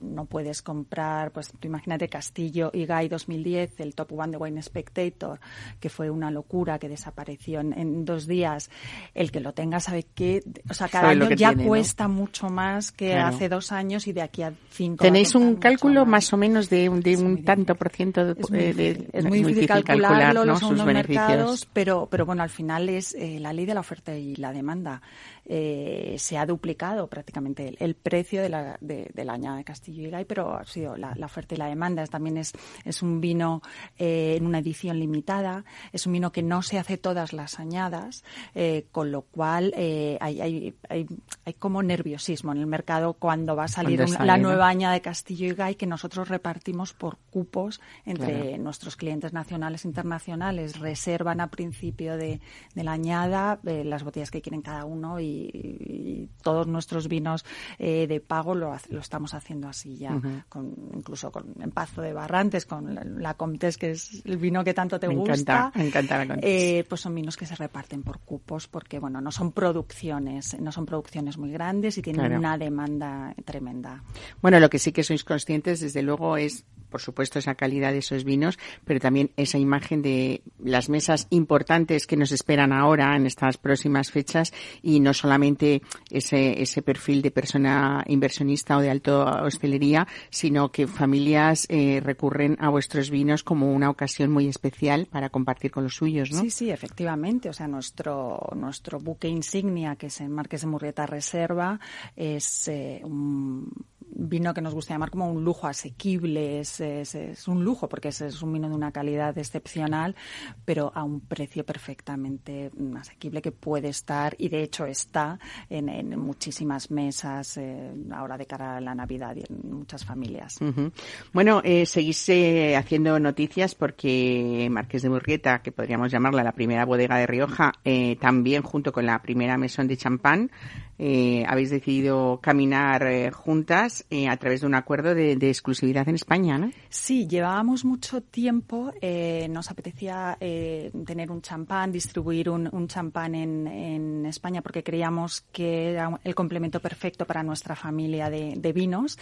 [0.00, 5.40] no puedes comprar, pues imagínate Castillo y Guy 2010, el Top One de Wine Spectator,
[5.80, 8.70] que fue una locura que desapareció en, en dos días.
[9.14, 12.14] El que lo tenga sabe que, o sea, cada año ya tiene, cuesta ¿no?
[12.14, 13.34] mucho más que claro.
[13.34, 15.02] hace dos años y de aquí a cinco.
[15.02, 16.24] ¿Tenéis un cálculo más.
[16.24, 16.32] más.
[16.32, 19.38] o menos de, un, de un tanto por ciento de, es muy, de, es muy
[19.38, 20.58] difícil, calcularlo, calcular, ¿no?
[20.58, 24.36] sus mercados, pero, pero bueno, al final es eh, la ley de la oferta y
[24.36, 25.02] la demanda.
[25.48, 29.64] Eh, se ha duplicado prácticamente el, el precio de la, de, de, la añada de
[29.64, 32.04] Castillo y Gay, pero ha sido la, la, oferta y la demanda.
[32.06, 32.52] También es,
[32.84, 33.62] es un vino
[33.98, 38.24] eh, en una edición limitada, es un vino que no se hace todas las añadas,
[38.54, 41.08] eh, con lo cual hay, hay, hay,
[41.44, 45.00] hay, como nerviosismo en el mercado cuando va a salir un, la nueva añada de
[45.00, 48.58] Castillo y Gay que nosotros repartimos por cupos entre claro.
[48.62, 50.78] nuestros clientes nacionales e internacionales.
[50.78, 52.40] Reservan a principio de,
[52.74, 57.44] de la añada eh, las botellas que quieren cada uno y y, todos nuestros vinos
[57.78, 60.44] eh, de pago lo, lo, estamos haciendo así ya, uh -huh.
[60.48, 64.72] con, incluso con Empazo de Barrantes, con la, la Comtes, que es el vino que
[64.74, 65.34] tanto te me gusta.
[65.34, 66.50] Encanta, me encanta la Comtes.
[66.50, 70.70] Eh, pues son vinos que se reparten por cupos porque, bueno, no son producciones, no
[70.72, 72.38] son producciones muy grandes y tienen claro.
[72.38, 74.02] una demanda tremenda.
[74.40, 77.98] Bueno, lo que sí que sois conscientes, desde luego, es por supuesto, esa calidad de
[77.98, 83.26] esos vinos, pero también esa imagen de las mesas importantes que nos esperan ahora en
[83.26, 89.42] estas próximas fechas y no solamente ese, ese perfil de persona inversionista o de alta
[89.42, 95.30] hostelería, sino que familias eh, recurren a vuestros vinos como una ocasión muy especial para
[95.30, 96.40] compartir con los suyos, ¿no?
[96.40, 97.48] Sí, sí, efectivamente.
[97.48, 101.78] O sea, nuestro, nuestro buque insignia, que es en Marques de Murrieta Reserva,
[102.16, 103.70] es eh, un
[104.18, 108.08] vino que nos gusta llamar como un lujo asequible, es, es, es un lujo porque
[108.08, 110.16] es, es, un vino de una calidad excepcional,
[110.64, 116.18] pero a un precio perfectamente asequible que puede estar y de hecho está en, en
[116.18, 120.56] muchísimas mesas eh, ahora de cara a la Navidad y en muchas familias.
[120.60, 120.92] Uh -huh.
[121.32, 126.84] Bueno, eh, seguís eh, haciendo noticias porque Marqués de Murrieta, que podríamos llamarla la primera
[126.84, 130.50] bodega de Rioja, eh, también junto con la primera mesón de champán,
[130.98, 136.14] eh, habéis decidido caminar eh, juntas eh, a través de un acuerdo de, exclusividad en
[136.14, 136.70] España, ¿no?
[136.88, 143.34] Sí, llevábamos mucho tiempo, eh, nos apetecía eh, tener un champán, distribuir un, un champán
[143.34, 148.72] en, en, España porque creíamos que era el complemento perfecto para nuestra familia de, de
[148.72, 149.18] vinos,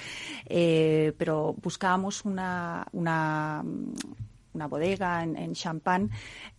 [0.47, 3.63] eh, pero buscábamos una, una
[4.55, 6.09] una bodega en, en Champagne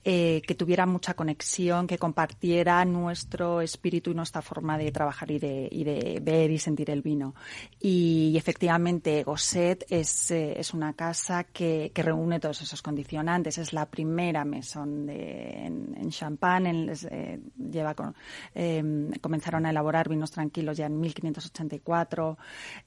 [0.03, 5.39] eh, que tuviera mucha conexión, que compartiera nuestro espíritu y nuestra forma de trabajar y
[5.39, 7.35] de, y de ver y sentir el vino.
[7.79, 13.57] Y, efectivamente, Gosset es, eh, es una casa que, que, reúne todos esos condicionantes.
[13.57, 16.69] Es la primera mesón de, en, en Champagne.
[16.69, 18.15] En, eh, lleva con,
[18.53, 18.83] eh,
[19.21, 22.37] comenzaron a elaborar vinos tranquilos ya en 1584.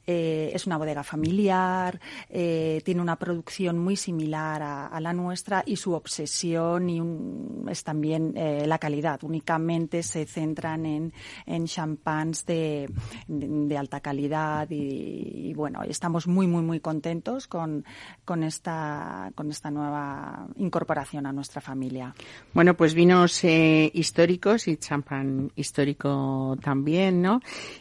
[0.06, 2.00] Eh, es una bodega familiar.
[2.28, 7.66] Eh, tiene una producción muy similar a, a, la nuestra y su obsesión y un,
[7.70, 9.22] es también eh, la calidad.
[9.22, 11.12] Únicamente se centran en,
[11.46, 12.90] en champans de,
[13.26, 17.84] de, alta calidad y, y, bueno, estamos muy, muy, muy contentos con,
[18.24, 22.14] con, esta, con esta nueva incorporación a nuestra familia.
[22.52, 27.40] Bueno, pues vinos eh, históricos y champán histórico también, ¿no?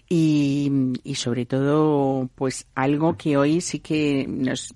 [0.09, 0.71] Y,
[1.03, 4.73] y sobre todo, pues algo que hoy sí que nos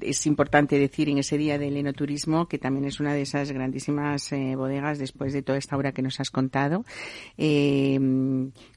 [0.00, 4.32] es importante decir en ese día del enoturismo, que también es una de esas grandísimas
[4.32, 6.84] eh, bodegas después de toda esta obra que nos has contado.
[7.38, 8.00] Eh,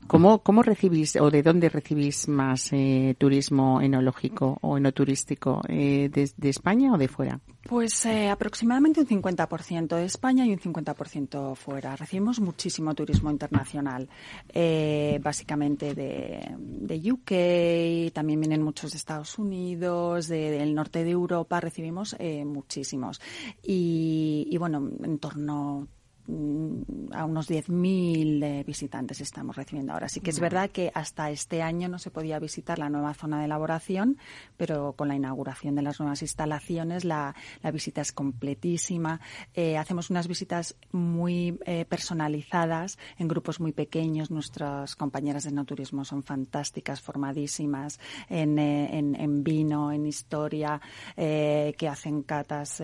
[0.08, 5.62] ¿cómo, ¿Cómo recibís o de dónde recibís más eh, turismo enológico o enoturístico?
[5.68, 7.40] Eh, de, ¿De España o de fuera?
[7.68, 11.95] Pues eh, aproximadamente un 50% de España y un 50% fuera.
[11.95, 14.09] Recibimos muchísimo turismo internacional,
[14.49, 21.11] eh, básicamente de, de, UK, también vienen muchos de Estados Unidos, de, del norte de
[21.11, 23.22] Europa, recibimos eh, muchísimos.
[23.64, 25.88] Y, y bueno, en torno
[26.26, 30.08] a unos 10.000 eh, visitantes estamos recibiendo ahora.
[30.08, 33.40] Sí que es verdad que hasta este año no se podía visitar la nueva zona
[33.40, 34.18] de elaboración,
[34.56, 39.20] pero con la inauguración de las nuevas instalaciones la, la visita es completísima.
[39.54, 44.32] Eh, hacemos unas visitas muy eh, personalizadas en grupos muy pequeños.
[44.32, 48.00] Nuestras compañeras de no turismo son fantásticas, formadísimas
[48.30, 50.80] en, en, en vino, en historia,
[51.16, 52.82] que hacen catas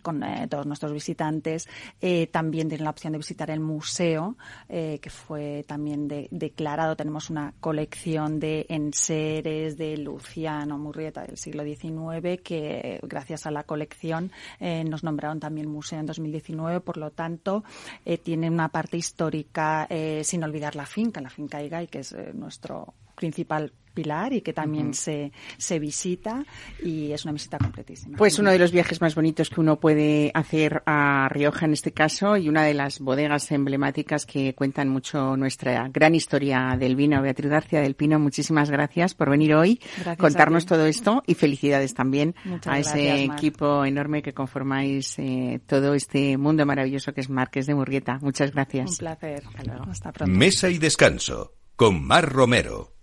[0.00, 1.68] con eh, todos nuestros visitantes.
[2.00, 4.36] Eh, también tienen la opción de visitar el museo,
[4.68, 6.96] eh, que fue también de, declarado.
[6.96, 13.64] Tenemos una colección de enseres de Luciano Murrieta del siglo XIX, que gracias a la
[13.64, 16.80] colección eh, nos nombraron también museo en 2019.
[16.80, 17.64] Por lo tanto,
[18.04, 19.88] eh, tiene una parte histórica,
[20.22, 24.88] sin olvidar la finca, la finca Igay, que es nuestro principal pilar y que también
[24.88, 24.94] uh -huh.
[24.94, 26.44] se, se visita
[26.82, 28.16] y es una visita completísima.
[28.16, 31.92] Pues uno de los viajes más bonitos que uno puede hacer a Rioja en este
[31.92, 37.20] caso y una de las bodegas emblemáticas que cuentan mucho nuestra gran historia del vino.
[37.22, 41.94] Beatriz García del Pino, muchísimas gracias por venir hoy, gracias contarnos todo esto y felicidades
[41.94, 47.20] también Muchas a ese gracias, equipo enorme que conformáis eh, todo este mundo maravilloso que
[47.20, 48.18] es Marques de Murrieta.
[48.22, 48.92] Muchas gracias.
[48.92, 49.42] Un placer.
[49.46, 49.84] Hasta luego.
[49.90, 50.34] Hasta pronto.
[50.34, 53.01] Mesa y descanso con Mar Romero.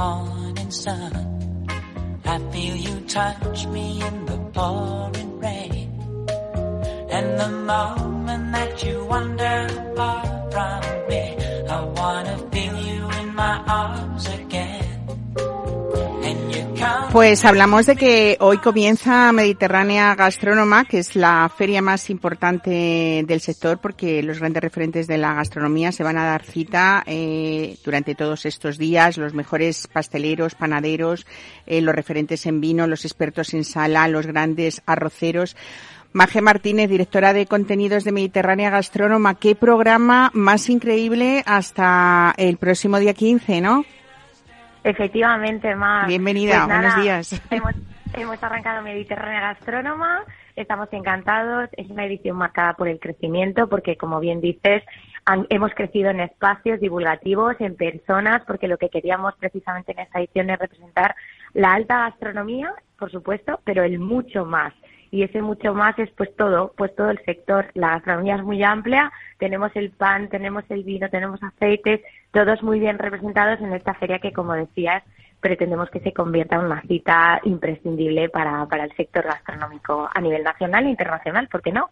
[0.00, 1.12] Morning sun.
[2.24, 5.88] I feel you touch me in the pouring rain.
[7.10, 10.39] And the moment that you wander far
[17.12, 23.40] Pues hablamos de que hoy comienza Mediterránea Gastrónoma, que es la feria más importante del
[23.40, 28.14] sector, porque los grandes referentes de la gastronomía se van a dar cita eh, durante
[28.14, 31.26] todos estos días, los mejores pasteleros, panaderos,
[31.66, 35.56] eh, los referentes en vino, los expertos en sala, los grandes arroceros.
[36.12, 42.98] Maje Martínez, directora de contenidos de Mediterránea Gastrónoma, qué programa más increíble hasta el próximo
[42.98, 43.84] día 15, ¿no?
[44.82, 46.08] Efectivamente, Mar.
[46.08, 47.42] Bienvenida, pues nada, buenos días.
[47.50, 47.74] Hemos,
[48.14, 50.24] hemos arrancado Mediterránea Gastrónoma,
[50.56, 54.82] estamos encantados, es una edición marcada por el crecimiento, porque como bien dices,
[55.26, 60.18] han, hemos crecido en espacios divulgativos, en personas, porque lo que queríamos precisamente en esta
[60.18, 61.14] edición es representar
[61.54, 64.74] la alta gastronomía, por supuesto, pero el mucho más
[65.10, 67.66] y ese mucho más es pues todo, pues todo el sector.
[67.74, 72.00] La gastronomía es muy amplia, tenemos el pan, tenemos el vino, tenemos aceites,
[72.30, 75.02] todos muy bien representados en esta feria que, como decías,
[75.40, 80.44] pretendemos que se convierta en una cita imprescindible para, para el sector gastronómico a nivel
[80.44, 81.90] nacional e internacional, ¿por qué no?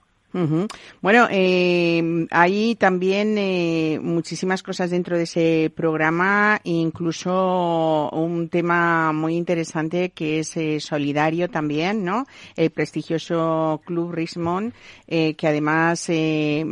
[1.00, 9.36] Bueno, eh, hay también eh, muchísimas cosas dentro de ese programa, incluso un tema muy
[9.36, 12.26] interesante que es eh, solidario también, ¿no?
[12.56, 14.74] El prestigioso Club Rismond,
[15.06, 16.64] eh, que además eh,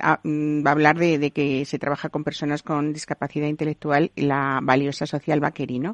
[0.00, 4.60] a, va a hablar de, de, que se trabaja con personas con discapacidad intelectual, la
[4.62, 5.92] valiosa social Vaquerino.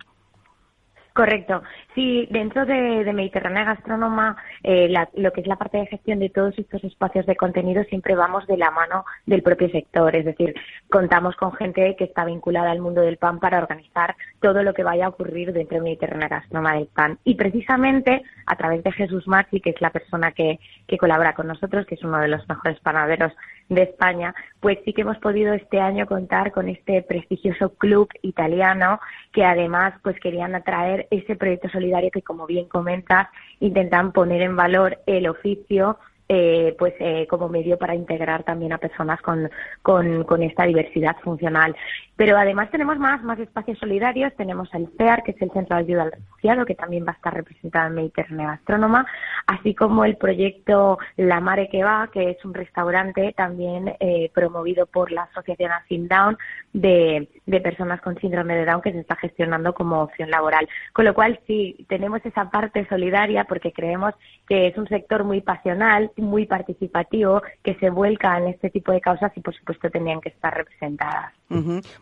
[1.15, 1.63] Correcto.
[1.95, 6.19] Sí, dentro de, de Mediterránea Gastrónoma, eh, la- lo que es la parte de gestión
[6.19, 10.17] de todos estos espacios de contenido, siempre vamos de la mano del propio sector.
[10.17, 10.57] Es decir,
[10.91, 14.83] contamos con gente que está vinculada al mundo del pan para organizar todo lo que
[14.83, 17.17] vaya a ocurrir dentro de Mediterránea Gastrónoma del pan.
[17.23, 20.59] Y precisamente a través de Jesús Maxi, que es la persona que,
[20.89, 23.33] que colabora con nosotros, que es uno de los mejores panaderos
[23.69, 29.01] de España, pues sí que hemos podido este año contar con este prestigioso club italiano
[29.33, 33.29] que además pues querían atraer ese proyecto solidario que como bien comentas
[33.61, 35.99] intentan poner en valor el oficio
[36.29, 39.51] eh, pues eh, como medio para integrar también a personas con,
[39.83, 41.77] con, esta diversidad funcional.
[42.17, 45.83] Pero además tenemos más, más espacios solidarios, tenemos el CEAR, que es el Centro de
[45.83, 49.07] Ayuda al Refugiado, que también va a estar representado en Mediterránea Gastrónoma,
[49.47, 54.87] así como el proyecto La Mare que va, que es un restaurante también eh, promovido
[54.87, 56.39] por la Asociación Asim Down
[56.73, 57.29] de
[57.63, 60.69] personas con síndrome de Down que se está gestionando como opción laboral.
[60.93, 64.15] Con lo cual, sí, tenemos esa parte solidaria porque creemos
[64.49, 69.01] que es un sector muy pasional, muy participativo, que se vuelca en este tipo de
[69.01, 71.33] causas y, por supuesto, tenían que estar representadas.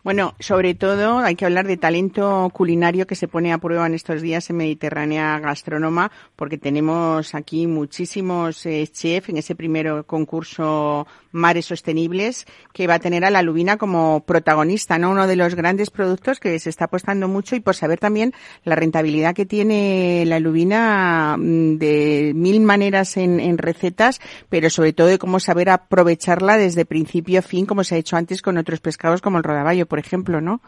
[0.03, 3.93] Bueno, sobre todo hay que hablar de talento culinario que se pone a prueba en
[3.93, 11.05] estos días en Mediterránea Gastrónoma, porque tenemos aquí muchísimos eh, chefs en ese primer concurso
[11.31, 15.11] Mares Sostenibles que va a tener a la lubina como protagonista, ¿no?
[15.11, 18.33] Uno de los grandes productos que se está apostando mucho y por saber también
[18.63, 23.57] la rentabilidad que tiene la lubina mm, de mil maneras en, en
[24.49, 28.17] pero sobre todo de cómo saber aprovecharla desde principio a fin, como se ha hecho
[28.17, 30.61] antes con otros pescados como el rodaballo, por ejemplo, ¿no?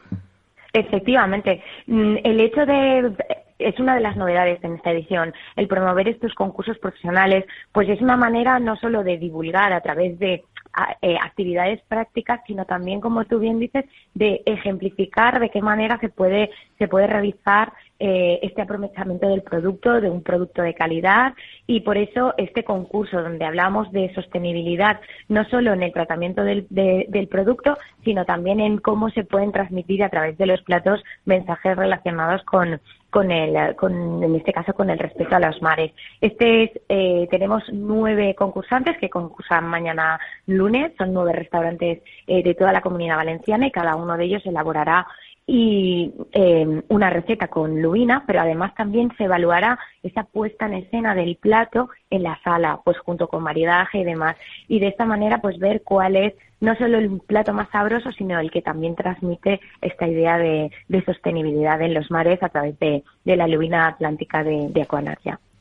[0.73, 1.63] Efectivamente.
[1.87, 3.13] Mm, El hecho de
[3.57, 8.01] es una de las novedades en esta edición, el promover estos concursos profesionales, pues es
[8.01, 10.43] una manera no solo de divulgar a través de
[11.01, 16.09] eh, actividades prácticas, sino también, como tú bien dices, de ejemplificar de qué manera se
[16.09, 21.33] puede se puede realizar eh, este aprovechamiento del producto, de un producto de calidad,
[21.65, 24.99] y por eso este concurso donde hablamos de sostenibilidad,
[25.29, 29.53] no solo en el tratamiento del, de- del producto, sino también en cómo se pueden
[29.53, 34.73] transmitir a través de los platos mensajes relacionados con, con el, con, en este caso
[34.73, 35.93] con el respeto a los mares.
[36.19, 40.64] Este es, eh, tenemos nueve concursantes que concursan mañana lunes,
[40.97, 45.07] son nueve restaurantes eh, de toda la comunidad valenciana y cada uno de ellos elaborará
[45.47, 51.13] y eh, una receta con lubina, pero además también se evaluará esa puesta en escena
[51.13, 54.35] del plato en la sala, pues junto con maridaje y demás.
[54.67, 58.39] Y de esta manera, pues ver cuál es no solo el plato más sabroso, sino
[58.39, 60.71] el que también transmite esta idea de,
[61.05, 64.85] sostenibilidad en los mares a través de, de la lubina atlántica de, de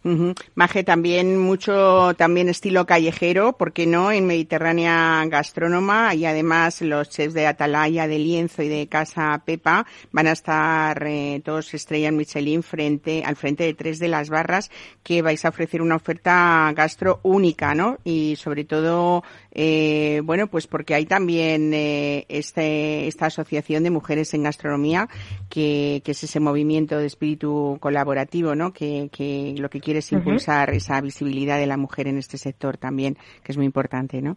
[0.04, 0.34] Ujú.
[0.54, 4.12] Maje, también mucho también estilo callejero, ¿por qué no?
[4.12, 9.86] En Mediterránea Gastrónoma y además los chefs de Atalaya, de Lienzo y de Casa Pepa
[10.12, 14.70] van a estar eh, todos estrellas Michelin frente al frente de tres de las barras
[15.02, 17.96] que vais a ofrecer una oferta gastro única, ¿no?
[18.04, 24.34] Y sobre todo, eh, bueno, pues porque hay también eh, este, esta asociación de mujeres
[24.34, 25.08] en gastronomía
[25.48, 28.74] que, que es ese movimiento de espíritu colaborativo, ¿no?
[28.74, 30.18] Que, que lo que quiere es Ujú.
[30.18, 34.36] impulsar esa visibilidad de la mujer en este sector también, que es muy importante, ¿no?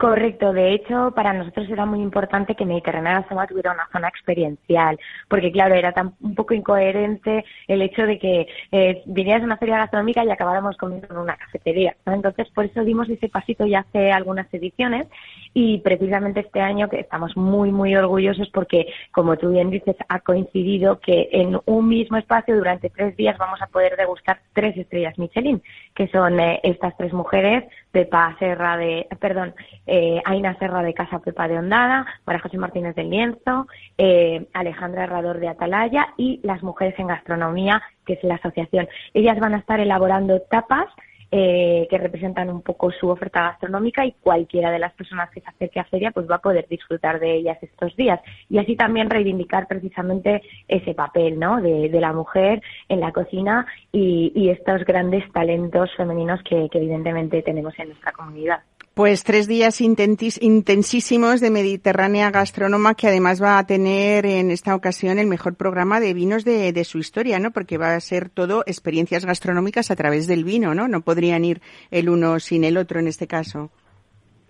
[0.00, 4.98] Correcto, de hecho, para nosotros era muy importante que Mediterránea Gastronoma tuviera una zona experiencial,
[5.28, 9.58] porque claro, era tan, un poco incoherente el hecho de que eh, vinieras a una
[9.58, 11.94] feria gastronómica y acabáramos comiendo en una cafetería.
[12.06, 12.14] ¿no?
[12.14, 15.06] Entonces, por eso dimos ese pasito ya hace algunas ediciones
[15.52, 20.20] y precisamente este año que estamos muy, muy orgullosos porque, como tú bien dices, ha
[20.20, 25.18] coincidido que en un mismo espacio durante tres días vamos a poder degustar tres estrellas
[25.18, 25.62] Michelin,
[25.94, 29.54] que son eh, estas tres mujeres, Pepa Serra de, perdón,
[29.90, 33.66] eh, Aina Serra de Casa Pepa de Ondada, María José Martínez del Lienzo,
[33.98, 38.88] eh, Alejandra Herrador de Atalaya y las mujeres en gastronomía, que es la asociación.
[39.14, 40.86] Ellas van a estar elaborando tapas
[41.32, 45.48] eh, que representan un poco su oferta gastronómica y cualquiera de las personas que se
[45.48, 49.10] acerque a feria pues va a poder disfrutar de ellas estos días y así también
[49.10, 51.60] reivindicar precisamente ese papel ¿no?
[51.60, 56.78] de, de la mujer en la cocina y, y estos grandes talentos femeninos que, que
[56.78, 58.60] evidentemente tenemos en nuestra comunidad.
[58.94, 65.18] Pues tres días intensísimos de Mediterránea Gastrónoma que además va a tener en esta ocasión
[65.18, 67.52] el mejor programa de vinos de, de su historia, ¿no?
[67.52, 70.88] Porque va a ser todo experiencias gastronómicas a través del vino, ¿no?
[70.88, 71.60] No podrían ir
[71.90, 73.70] el uno sin el otro en este caso.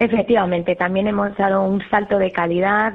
[0.00, 2.94] Efectivamente, también hemos dado un salto de calidad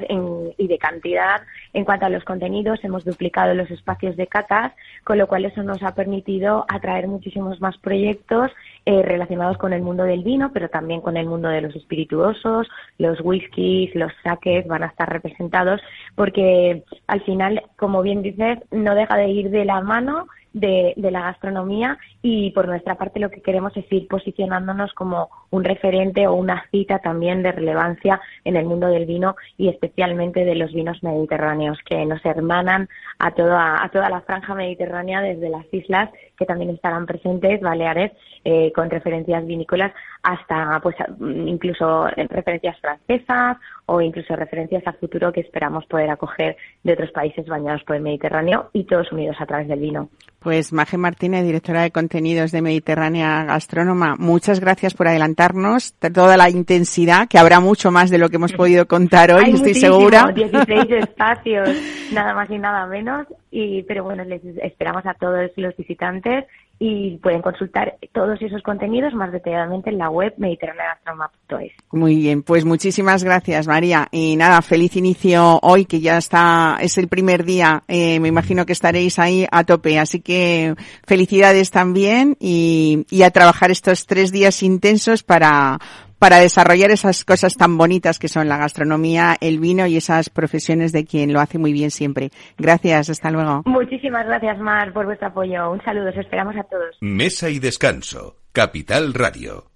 [0.58, 1.40] y de cantidad
[1.76, 2.82] en cuanto a los contenidos.
[2.82, 4.72] Hemos duplicado los espacios de catas,
[5.04, 8.50] con lo cual eso nos ha permitido atraer muchísimos más proyectos
[8.86, 12.66] eh, relacionados con el mundo del vino, pero también con el mundo de los espirituosos,
[12.96, 15.82] los whiskies, los saques van a estar representados,
[16.14, 21.20] porque al final, como bien dices, no deja de ir de la mano de, la
[21.20, 26.34] gastronomía y por nuestra parte lo que queremos es ir posicionándonos como un referente o
[26.34, 31.02] una cita también de relevancia en el mundo del vino y especialmente de los vinos
[31.02, 32.88] mediterráneos que nos hermanan
[33.18, 38.12] a toda, a toda la franja mediterránea desde las islas que también estarán presentes, Baleares,
[38.44, 39.92] eh, con referencias vinícolas
[40.22, 43.56] hasta pues incluso referencias francesas
[43.86, 48.02] o incluso referencias a futuro que esperamos poder acoger de otros países bañados por el
[48.02, 50.08] Mediterráneo y todos unidos a través del vino.
[50.40, 56.50] Pues Maje Martínez, directora de contenidos de Mediterránea Gastrónoma, muchas gracias por adelantarnos toda la
[56.50, 60.32] intensidad, que habrá mucho más de lo que hemos podido contar hoy, estoy segura.
[60.34, 61.70] 16 espacios,
[62.12, 66.44] nada más y nada menos, y pero bueno, les esperamos a todos los visitantes
[66.78, 71.72] y pueden consultar todos esos contenidos más detalladamente en la web mediterráneagastronomía.es.
[71.92, 76.98] Muy bien, pues muchísimas gracias María y nada, feliz inicio hoy que ya está, es
[76.98, 80.74] el primer día, eh, me imagino que estaréis ahí a tope, así que
[81.06, 85.78] felicidades también y, y a trabajar estos tres días intensos para,
[86.18, 90.92] para desarrollar esas cosas tan bonitas que son la gastronomía, el vino y esas profesiones
[90.92, 92.30] de quien lo hace muy bien siempre.
[92.58, 93.62] Gracias, hasta luego.
[93.64, 95.70] Muchísimas gracias, Mar, por vuestro apoyo.
[95.70, 96.96] Un saludo, os esperamos a todos.
[97.00, 99.70] Mesa y descanso, Capital Radio.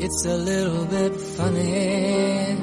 [0.00, 2.56] It's a little bit funny,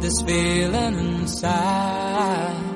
[0.00, 2.75] this feeling inside.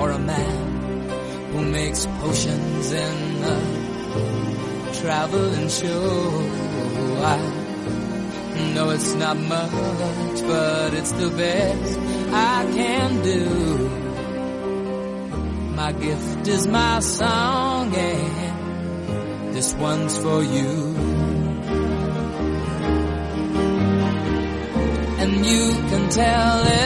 [0.00, 1.10] or a man
[1.52, 6.30] who makes potions in a traveling show.
[7.22, 7.36] I
[8.74, 11.98] know it's not much, but it's the best
[12.32, 13.44] I can do.
[15.76, 20.93] My gift is my song, and this one's for you.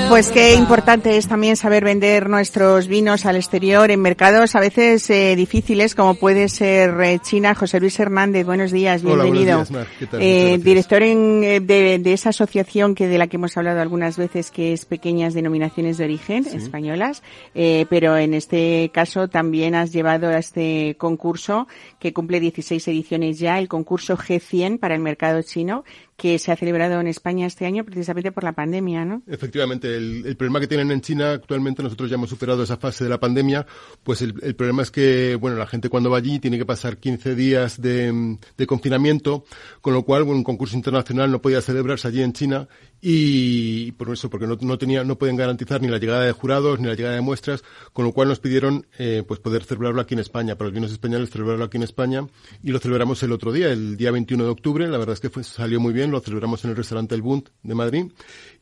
[0.09, 5.11] Pues qué importante es también saber vender nuestros vinos al exterior en mercados a veces
[5.11, 7.55] eh, difíciles como puede ser eh, China.
[7.55, 9.65] José Luis Hernández, buenos días, bienvenido.
[10.13, 14.85] Eh, director de, esa asociación que de la que hemos hablado algunas veces que es
[14.87, 21.69] Pequeñas Denominaciones de Origen Españolas, pero en este caso también has llevado a este concurso
[21.99, 25.85] que cumple 16 ediciones ya, el concurso G100 para el mercado chino,
[26.19, 29.23] que se ha celebrado en España este año precisamente por la pandemia, ¿no?
[29.29, 33.11] Efectivamente, el, problema que tienen en China actualmente, nosotros ya hemos superado esa fase de
[33.11, 33.65] la pandemia,
[34.03, 37.37] pues el, problema es que, bueno, la gente cuando va allí tiene que pasar 15
[37.37, 39.45] días de, confinamiento,
[39.81, 42.69] con lo cual, un concurso internacional no podía celebrarse allí en China
[43.01, 46.81] y por eso, porque no, no, tenía, no pueden garantizar ni la llegada de jurados
[46.81, 50.15] ni la llegada de muestras, con lo cual nos pidieron eh, pues poder celebrarlo aquí
[50.15, 52.27] en España, para los vinos españoles celebrarlo aquí en España.
[52.63, 55.45] Y lo celebramos el otro día, el día 21 de octubre, la verdad es que
[55.45, 58.07] salió muy bien, lo celebramos en el restaurante El Bund de Madrid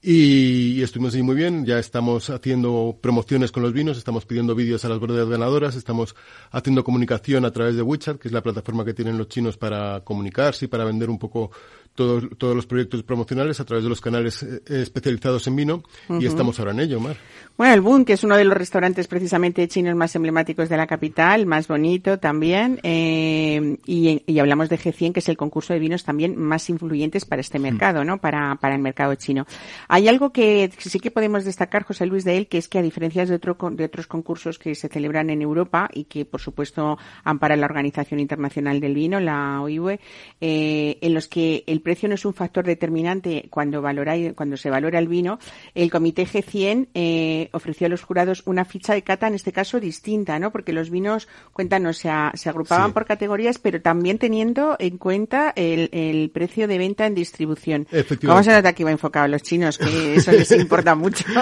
[0.03, 4.85] y, estuvimos ahí muy bien, ya estamos haciendo promociones con los vinos, estamos pidiendo vídeos
[4.85, 6.15] a las bodegas ganadoras, estamos
[6.51, 10.01] haciendo comunicación a través de WeChat, que es la plataforma que tienen los chinos para
[10.03, 11.51] comunicarse y para vender un poco
[11.97, 16.27] todos, todos los proyectos promocionales a través de los canales eh, especializados en vino y
[16.27, 17.17] estamos ahora en ello, Mar.
[17.57, 20.87] Bueno, el Boom, que es uno de los restaurantes precisamente chinos más emblemáticos de la
[20.87, 26.05] capital, más bonito también, eh, y, hablamos de G100, que es el concurso de vinos
[26.05, 28.19] también más influyentes para este mercado, ¿no?
[28.19, 29.47] Para, para el mercado chino.
[29.89, 32.83] Hay algo que sí que podemos destacar, José Luis, de él, que es que a
[32.83, 36.99] diferencia de, otro, de otros concursos que se celebran en Europa y que, por supuesto,
[37.25, 39.99] amparan la Organización Internacional del Vino, la OIV,
[40.41, 44.57] eh, en los que el precio no es un factor determinante cuando valoráis hay cuando
[44.57, 45.39] se valora el vino,
[45.75, 49.81] el Comité G100 eh, ofreció a los jurados una ficha de cata, en este caso
[49.81, 50.51] distinta, ¿no?
[50.53, 52.93] Porque los vinos, cuéntanos, se, a- se agrupaban Sí.
[52.95, 57.83] por categorías, pero también teniendo en cuenta el, el precio de venta en distribución.
[57.91, 58.27] Efectivamente.
[58.29, 59.76] ¿Cómo se nota que iba enfocado a los chinos?
[59.81, 61.25] Eso les importa mucho.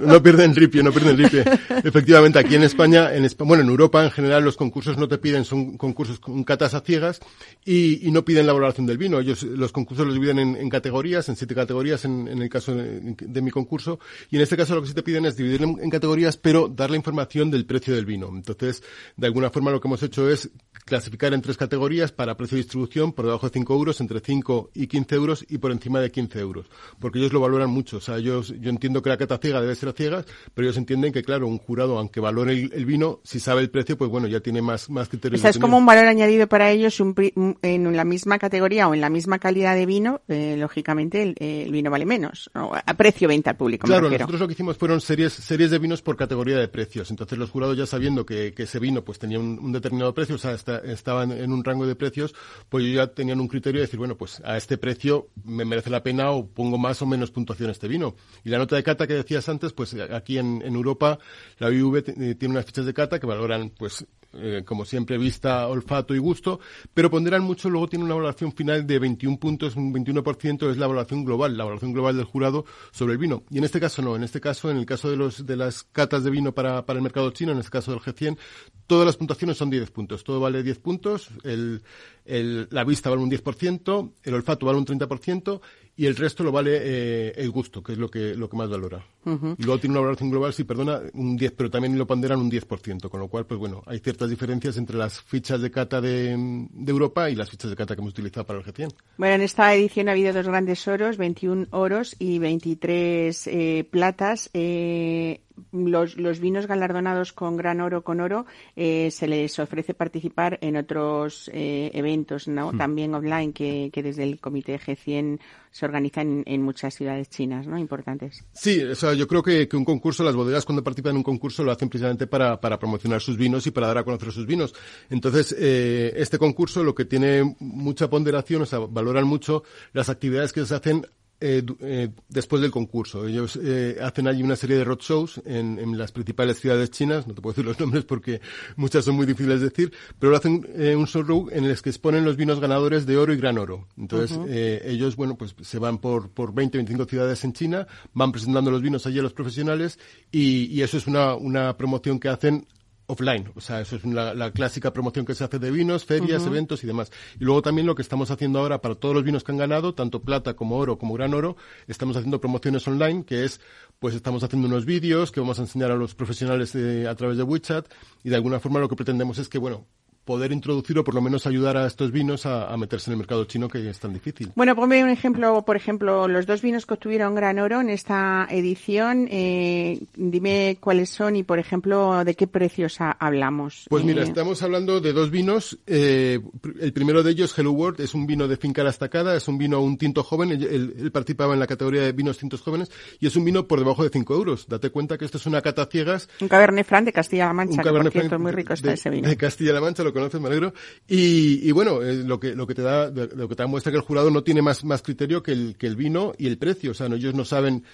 [0.00, 1.42] No pierden ripio, no pierden ripio.
[1.84, 5.18] Efectivamente, aquí en España, en Espa- bueno, en Europa en general los concursos no te
[5.18, 7.20] piden, son concursos con catas a ciegas
[7.64, 9.18] y, y no piden la valoración del vino.
[9.20, 13.40] Ellos, los concursos los dividen en, categorías, en siete categorías en, en el caso de,
[13.42, 13.98] mi concurso
[14.30, 16.68] y en este caso lo que sí te piden es dividirlo en, en categorías pero
[16.68, 18.28] dar la información del precio del vino.
[18.34, 18.82] Entonces,
[19.16, 20.50] de alguna forma lo que hemos hecho es
[20.84, 24.70] clasificar en tres categorías para precio de distribución por debajo de 5 euros, entre 5
[24.74, 26.66] y 15 euros y por encima de 15 euros.
[26.98, 27.98] Porque ellos lo valoran mucho.
[27.98, 30.76] O sea, ellos, yo entiendo que la cata ciega debe ser a ciegas, pero ellos
[30.76, 34.10] entienden que, claro, un jurado, aunque valore el, el vino, si sabe el precio, pues
[34.10, 35.40] bueno, ya tiene más, más criterios.
[35.40, 37.14] O sea, es como un valor añadido para ellos un
[37.62, 41.70] en la misma categoría o en la misma calidad de vino, eh, lógicamente el, el
[41.70, 42.72] vino vale menos, ¿no?
[42.74, 43.86] a precio venta al público.
[43.86, 47.10] Claro, nosotros lo que hicimos fueron series, series de vinos por categoría de precios.
[47.10, 50.36] Entonces los jurados ya sabiendo que, que ese vino pues tenía un, un determinado precio,
[50.36, 52.34] o sea, estaban en un rango de precios,
[52.68, 55.90] pues ellos ya tenían un criterio de decir, bueno, pues a este precio me merece
[55.90, 58.14] la pena o pongo más o menos puntuación a este vino.
[58.44, 61.18] Y la nota de cata que decías antes, pues aquí en, Europa
[61.58, 66.14] la eh, tiene unas fichas de cata que valoran pues eh, como siempre, vista, olfato
[66.14, 66.60] y gusto,
[66.94, 70.86] pero ponderan mucho, luego tiene una valoración final de 21 puntos, un 21% es la
[70.86, 73.42] valoración global, la valoración global del jurado sobre el vino.
[73.50, 75.82] Y en este caso no, en este caso, en el caso de los de las
[75.84, 78.38] catas de vino para, el mercado chino, en este caso del G100,
[78.86, 81.82] todas las puntuaciones son 10 puntos, todo vale 10 puntos, el-
[82.24, 85.60] la vista vale un 10%, el olfato vale un 30%
[86.00, 88.70] y el resto lo vale eh, el gusto, que es lo que, lo que más
[88.70, 89.04] valora.
[89.26, 92.50] Y luego tiene una valoración global, sí, perdona, un 10, pero también lo ponderan un
[92.50, 96.34] 10%, con lo cual, pues bueno, hay ciertas diferencias entre las fichas de cata de,
[96.72, 98.94] de Europa y las fichas de cata que hemos utilizado para el G100.
[99.18, 104.48] Bueno, en esta edición ha habido dos grandes oros, 21 oros y 23 eh, platas.
[104.54, 105.42] Eh,
[105.72, 108.46] los, los vinos galardonados con gran oro con oro
[108.76, 112.72] eh, se les ofrece participar en otros eh, eventos, ¿no?
[112.72, 115.38] También online que, que desde el Comité G100
[115.70, 117.78] se organizan en, en muchas ciudades chinas, ¿no?
[117.78, 118.44] Importantes.
[118.52, 121.22] Sí, o sea, yo creo que, que un concurso, las bodegas cuando participan en un
[121.22, 124.46] concurso lo hacen precisamente para, para promocionar sus vinos y para dar a conocer sus
[124.46, 124.74] vinos.
[125.08, 130.52] Entonces, eh, este concurso lo que tiene mucha ponderación, o sea, valoran mucho las actividades
[130.52, 131.06] que se hacen
[131.40, 133.26] eh, eh, después del concurso.
[133.26, 137.34] Ellos eh, hacen allí una serie de roadshows en, en las principales ciudades chinas, no
[137.34, 138.40] te puedo decir los nombres porque
[138.76, 141.90] muchas son muy difíciles de decir, pero lo hacen eh, un showroom en el que
[141.90, 143.88] exponen los vinos ganadores de oro y gran oro.
[143.96, 148.32] Entonces, eh, ellos, bueno, pues se van por, por 20, 25 ciudades en China, van
[148.32, 149.98] presentando los vinos allí a los profesionales
[150.30, 152.66] y, y eso es una, una promoción que hacen
[153.10, 156.46] offline, o sea, eso es la, la clásica promoción que se hace de vinos, ferias,
[156.46, 157.10] eventos y demás.
[157.38, 159.94] Y luego también lo que estamos haciendo ahora para todos los vinos que han ganado,
[159.94, 161.56] tanto plata como oro como gran oro,
[161.88, 163.60] estamos haciendo promociones online, que es,
[163.98, 167.36] pues estamos haciendo unos vídeos que vamos a enseñar a los profesionales eh, a través
[167.36, 167.86] de WeChat
[168.22, 169.86] y de alguna forma lo que pretendemos es que, bueno,
[170.24, 173.18] poder introducir o por lo menos ayudar a estos vinos a, a meterse en el
[173.18, 174.52] mercado chino que es tan difícil.
[174.54, 178.46] Bueno, ponme un ejemplo, por ejemplo, los dos vinos que obtuvieron gran oro en esta
[178.50, 183.86] edición, eh, dime cuáles son y, por ejemplo, de qué precios ha- hablamos.
[183.88, 185.78] Pues mira, Eh, estamos hablando de dos vinos.
[185.86, 186.38] eh,
[186.80, 189.58] el primero de ellos, Hello World, es un vino de finca la estacada, es un
[189.58, 190.52] vino, un tinto joven.
[190.52, 193.66] Él, él- él participaba en la categoría de vinos tintos jóvenes y es un vino
[193.66, 194.66] por debajo de 5 euros.
[194.68, 197.82] Date cuenta que esto es una cata ciegas Un Cabernet Franc de Castilla-La Mancha, un
[197.82, 199.28] que por cierto es muy rico está de, ese vino.
[199.28, 200.74] de Castilla-La Mancha, lo me alegro.
[201.08, 204.04] Y, bueno, eh, lo que lo que te da lo que te muestra que el
[204.04, 206.94] jurado no tiene más más criterio que el que el vino y el precio, o
[206.94, 207.84] sea, no, ellos no saben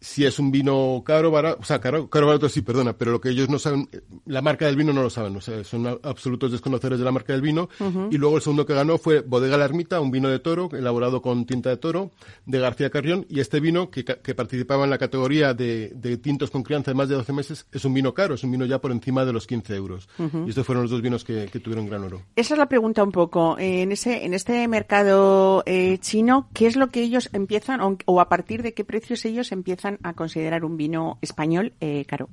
[0.00, 3.20] si es un vino caro, barato, o sea, caro, caro, barato sí, perdona, pero lo
[3.20, 3.88] que ellos no saben,
[4.26, 7.32] la marca del vino no lo saben, o sea, son absolutos desconocedores de la marca
[7.32, 7.68] del vino.
[8.10, 11.22] Y luego el segundo que ganó fue Bodega La Ermita, un vino de toro, elaborado
[11.22, 12.10] con tinta de toro,
[12.44, 16.50] de García Carrión, y este vino, que, que participaba en la categoría de, de tintos
[16.50, 18.80] con crianza de más de 12 meses, es un vino caro, es un vino ya
[18.80, 20.08] por encima de los 15 euros.
[20.18, 22.22] Y estos fueron los dos vinos que, que tuvieron gran oro.
[22.36, 23.56] Esa es la pregunta un poco.
[23.58, 28.20] En ese, en este mercado eh, chino, ¿qué es lo que ellos empiezan o, o
[28.20, 32.28] a partir de qué precios ellos empiezan a considerar un vino español eh, caro?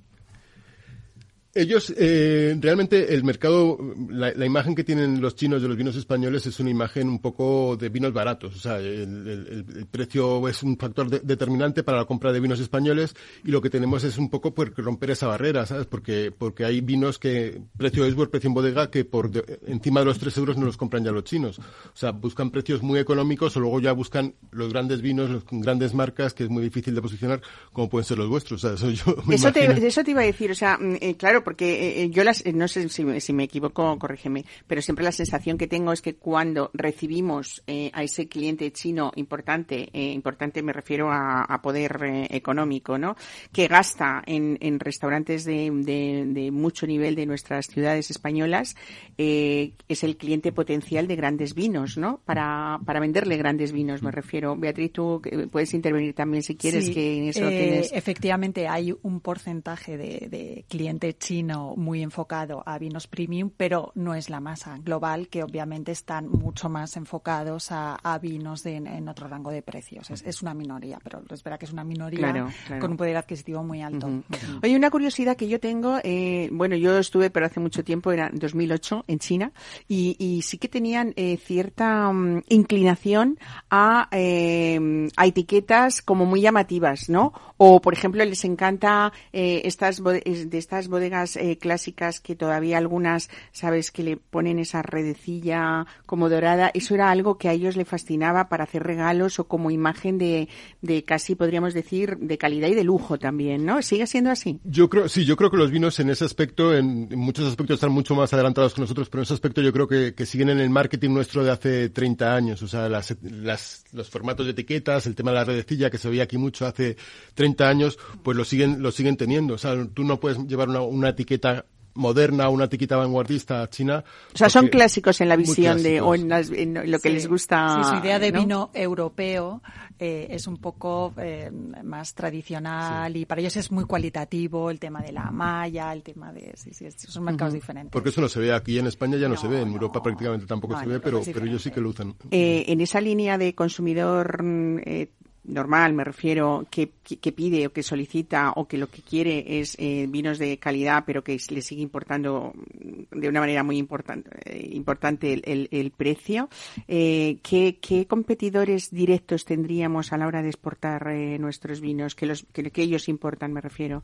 [1.56, 3.78] Ellos, eh, realmente el mercado,
[4.10, 7.20] la, la imagen que tienen los chinos de los vinos españoles es una imagen un
[7.20, 8.56] poco de vinos baratos.
[8.56, 12.39] O sea, el, el- el precio es un factor de- determinante para la compra de
[12.39, 15.86] vinos españoles y lo que tenemos es un poco pues, romper esa barrera, ¿sabes?
[15.86, 20.08] Porque, porque hay vinos que, precio Esbor, precio en bodega, que por de- encima de
[20.08, 21.60] los 3 euros no los compran ya los chinos.
[21.60, 25.62] O sea, buscan precios muy económicos o luego ya buscan los grandes vinos, los con
[25.62, 27.41] grandes marcas, que es muy difícil de posicionar,
[27.72, 28.64] como pueden ser los vuestros.
[28.64, 30.95] O sea, eso yo me Eso te, eso te iba a decir, o sea, mm,
[30.99, 33.98] eh, claro, claro, porque eh, yo las, eh, no sé si, me- si me equivoco,
[34.00, 38.72] corrígeme, pero siempre la sensación que tengo es que cuando recibimos eh, a ese cliente
[38.72, 43.16] chino importante, eh, importante me refiero a, a poder eh, económico, ¿no?
[43.52, 48.76] Que gasta en, en restaurantes de, de- de mucho nivel de nuestras ciudades españolas,
[49.18, 52.22] eh, es el cliente potencial de grandes vinos, ¿no?
[52.26, 54.56] Para, para venderle grandes vinos, me refiero.
[54.56, 57.91] Beatriz, tú eh, puedes intervenir también si quieres, Sí, que en eso eh, tienes.
[57.94, 64.13] Efectivamente, hay un porcentaje de, de cliente chino muy enfocado a vinos premium, pero no
[64.13, 69.07] es la masa global, que obviamente están mucho más enfocados a, a vinos de- en
[69.09, 70.09] otro rango de precios.
[70.11, 72.81] Es, es una minoría, pero es verdad que es una minoría Claro, claro.
[72.81, 74.07] con un poder adquisitivo muy alto.
[74.07, 74.23] Ujú.
[74.63, 78.29] Oye, una curiosidad que yo tengo, eh, bueno, yo estuve, pero hace mucho tiempo, era
[78.34, 79.51] 2008, en China,
[79.88, 86.41] y, y sí que tenían eh, cierta mm, inclinación a, eh, a etiquetas como muy
[86.41, 87.34] llamativas, ¿no?
[87.57, 93.30] O, por ejemplo, les encanta eh, estas de estas bodegas eh, clásicas que todavía algunas,
[93.51, 96.71] sabes, que le ponen esa redecilla como dorada.
[96.74, 100.47] Eso era algo que a ellos le fascinaba para hacer regalos o como imagen de,
[100.82, 103.82] de casi, podríamos decir, de calidad y de lujo también, ¿no?
[103.82, 104.59] ¿Sigue siendo así?
[104.63, 107.76] Yo creo, sí, yo creo que los vinos en ese aspecto, en, en muchos aspectos
[107.76, 110.49] están mucho más adelantados que nosotros, pero en ese aspecto yo creo que, que siguen
[110.49, 112.61] en el marketing nuestro de hace 30 años.
[112.63, 116.09] O sea, las, las- los formatos de etiquetas, el tema de la redecilla que se
[116.09, 116.97] veía aquí mucho hace
[117.36, 119.53] 30 años, pues lo siguen, lo siguen teniendo.
[119.53, 124.03] O sea, tú no puedes llevar una, una etiqueta moderna, una etiqueta vanguardista China.
[124.34, 127.14] O sea, son clásicos en la visión de, o en, las- en lo que Sí.
[127.14, 127.84] les gusta.
[127.84, 128.39] Sí, su idea de ¿no?
[128.39, 129.61] vino europeo
[129.99, 131.51] eh, es un poco eh,
[131.84, 136.34] más tradicional y para ellos es muy cualitativo el tema de la malla, el tema
[136.34, 136.53] de...
[136.55, 137.91] Sí, sí, son mercados diferentes.
[137.91, 139.74] Porque eso no se ve aquí en España, ya no, No, se ve, en no.
[139.76, 142.16] Europa prácticamente tampoco No, se ve, pero, pero ellos sí que lo usan.
[142.32, 145.09] Eh, en esa línea de consumidor mm, eh,
[145.46, 149.76] normal, me refiero, que, que- pide o que solicita o que lo que quiere es
[149.80, 154.30] eh, vinos de calidad, pero que le sigue importando mm, de una manera muy importante,
[154.46, 156.50] eh, importante el, el- precio.
[156.88, 161.06] Eh, ¿qué, qué competidores directos tendríamos a la hora de exportar
[161.39, 162.16] nuestros vinos?
[162.16, 164.02] Que, los, que, que ellos importan, me refiero.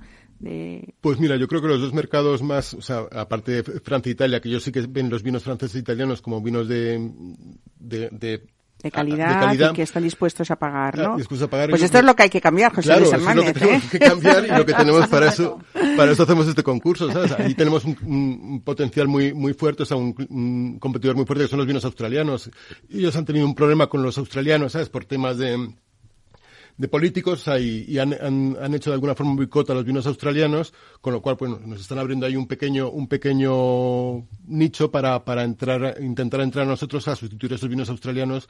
[1.02, 4.14] Pues mira, yo creo que los dos mercados más, o sea, aparte de Francia e
[4.14, 7.12] Italia, que ellos sí que ven los vinos franceses e italianos como vinos de,
[7.80, 8.44] de, de,
[8.82, 9.72] de calidad, de calidad.
[9.72, 11.18] y que están dispuestos a pagar, Ah, ¿no?
[11.18, 11.70] dispuestos a pagar.
[11.70, 13.50] Pues esto es lo que hay que cambiar, José Claro, Luis eso es lo que
[13.50, 13.62] Hernández.
[13.64, 13.88] tenemos ¿eh?
[13.92, 15.60] que cambiar y lo que tenemos para eso,
[15.98, 17.32] para eso hacemos este concurso, ¿sabes?
[17.34, 21.26] Ahí tenemos un, un- un potencial muy, muy fuerte, o sea, un, un competidor muy
[21.26, 22.50] fuerte que son los vinos australianos.
[22.90, 24.90] Ellos han tenido un problema con los australianos, ¿sabes?
[24.90, 25.72] Por temas de,
[26.80, 29.70] de políticos o sea, y, y han, han, han hecho de alguna forma un boicot
[29.70, 33.10] a los vinos australianos, con lo cual pues, nos están abriendo ahí un pequeño, un
[33.10, 38.48] pequeño nicho para, para entrar, intentar entrar a nosotros a sustituir esos vinos australianos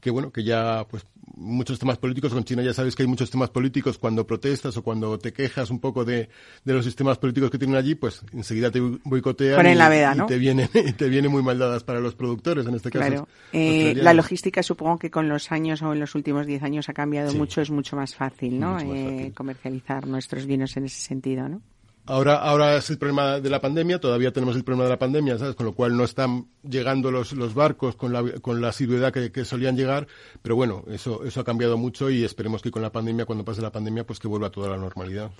[0.00, 1.04] que bueno, que ya pues
[1.36, 4.82] muchos temas políticos, con China ya sabes que hay muchos temas políticos cuando protestas o
[4.82, 6.28] cuando te quejas un poco de,
[6.64, 10.14] de los sistemas políticos que tienen allí, pues enseguida te boicotean Ponen y, la veda,
[10.14, 10.26] y ¿no?
[10.26, 13.06] te vienen, y te vienen muy mal dadas para los productores en este caso.
[13.06, 13.28] Claro.
[13.52, 16.92] Eh, la logística supongo que con los años o en los últimos 10 años ha
[16.92, 17.38] cambiado Sí.
[17.38, 18.78] mucho, es mucho más fácil, ¿no?
[18.80, 21.62] Eh, comercializar nuestros vinos en ese sentido, ¿no?
[22.10, 25.38] Ahora, ahora es el problema de la pandemia, todavía tenemos el problema de la pandemia,
[25.38, 25.54] ¿sabes?
[25.54, 29.30] Con lo cual no están llegando los, los barcos con la, con la asiduidad que,
[29.30, 30.08] que solían llegar,
[30.42, 33.62] pero bueno, eso, eso ha cambiado mucho y esperemos que con la pandemia, cuando pase
[33.62, 35.30] la pandemia, pues que vuelva toda la normalidad.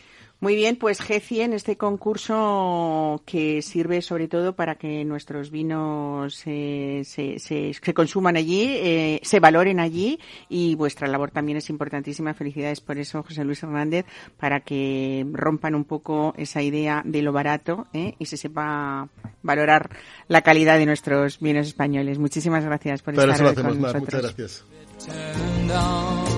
[0.40, 6.42] Muy bien, pues GECI en este concurso que sirve sobre todo para que nuestros vinos
[6.46, 10.18] eh, se, se, se consuman allí, eh, se valoren allí
[10.48, 12.32] y vuestra labor también es importantísima.
[12.32, 14.06] Felicidades por eso, José Luis Hernández,
[14.38, 18.14] para que rompan un poco esa idea de lo barato ¿eh?
[18.18, 19.10] y se sepa
[19.42, 19.90] valorar
[20.26, 22.18] la calidad de nuestros vinos españoles.
[22.18, 24.64] Muchísimas gracias por eso estar lo hoy hacemos, con Mar, muchas nosotros.
[24.96, 26.29] gracias.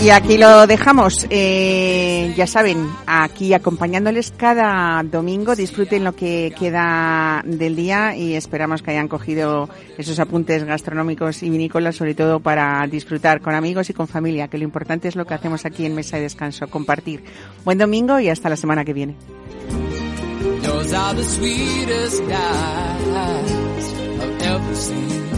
[0.00, 1.26] Y aquí lo dejamos.
[1.28, 5.56] Eh, ya saben, aquí acompañándoles cada domingo.
[5.56, 11.50] Disfruten lo que queda del día y esperamos que hayan cogido esos apuntes gastronómicos y
[11.50, 15.26] vinícolas, sobre todo para disfrutar con amigos y con familia, que lo importante es lo
[15.26, 17.24] que hacemos aquí en Mesa de Descanso, compartir.
[17.64, 19.16] Buen domingo y hasta la semana que viene.
[20.62, 25.37] Those are the sweetest eyes I've ever seen.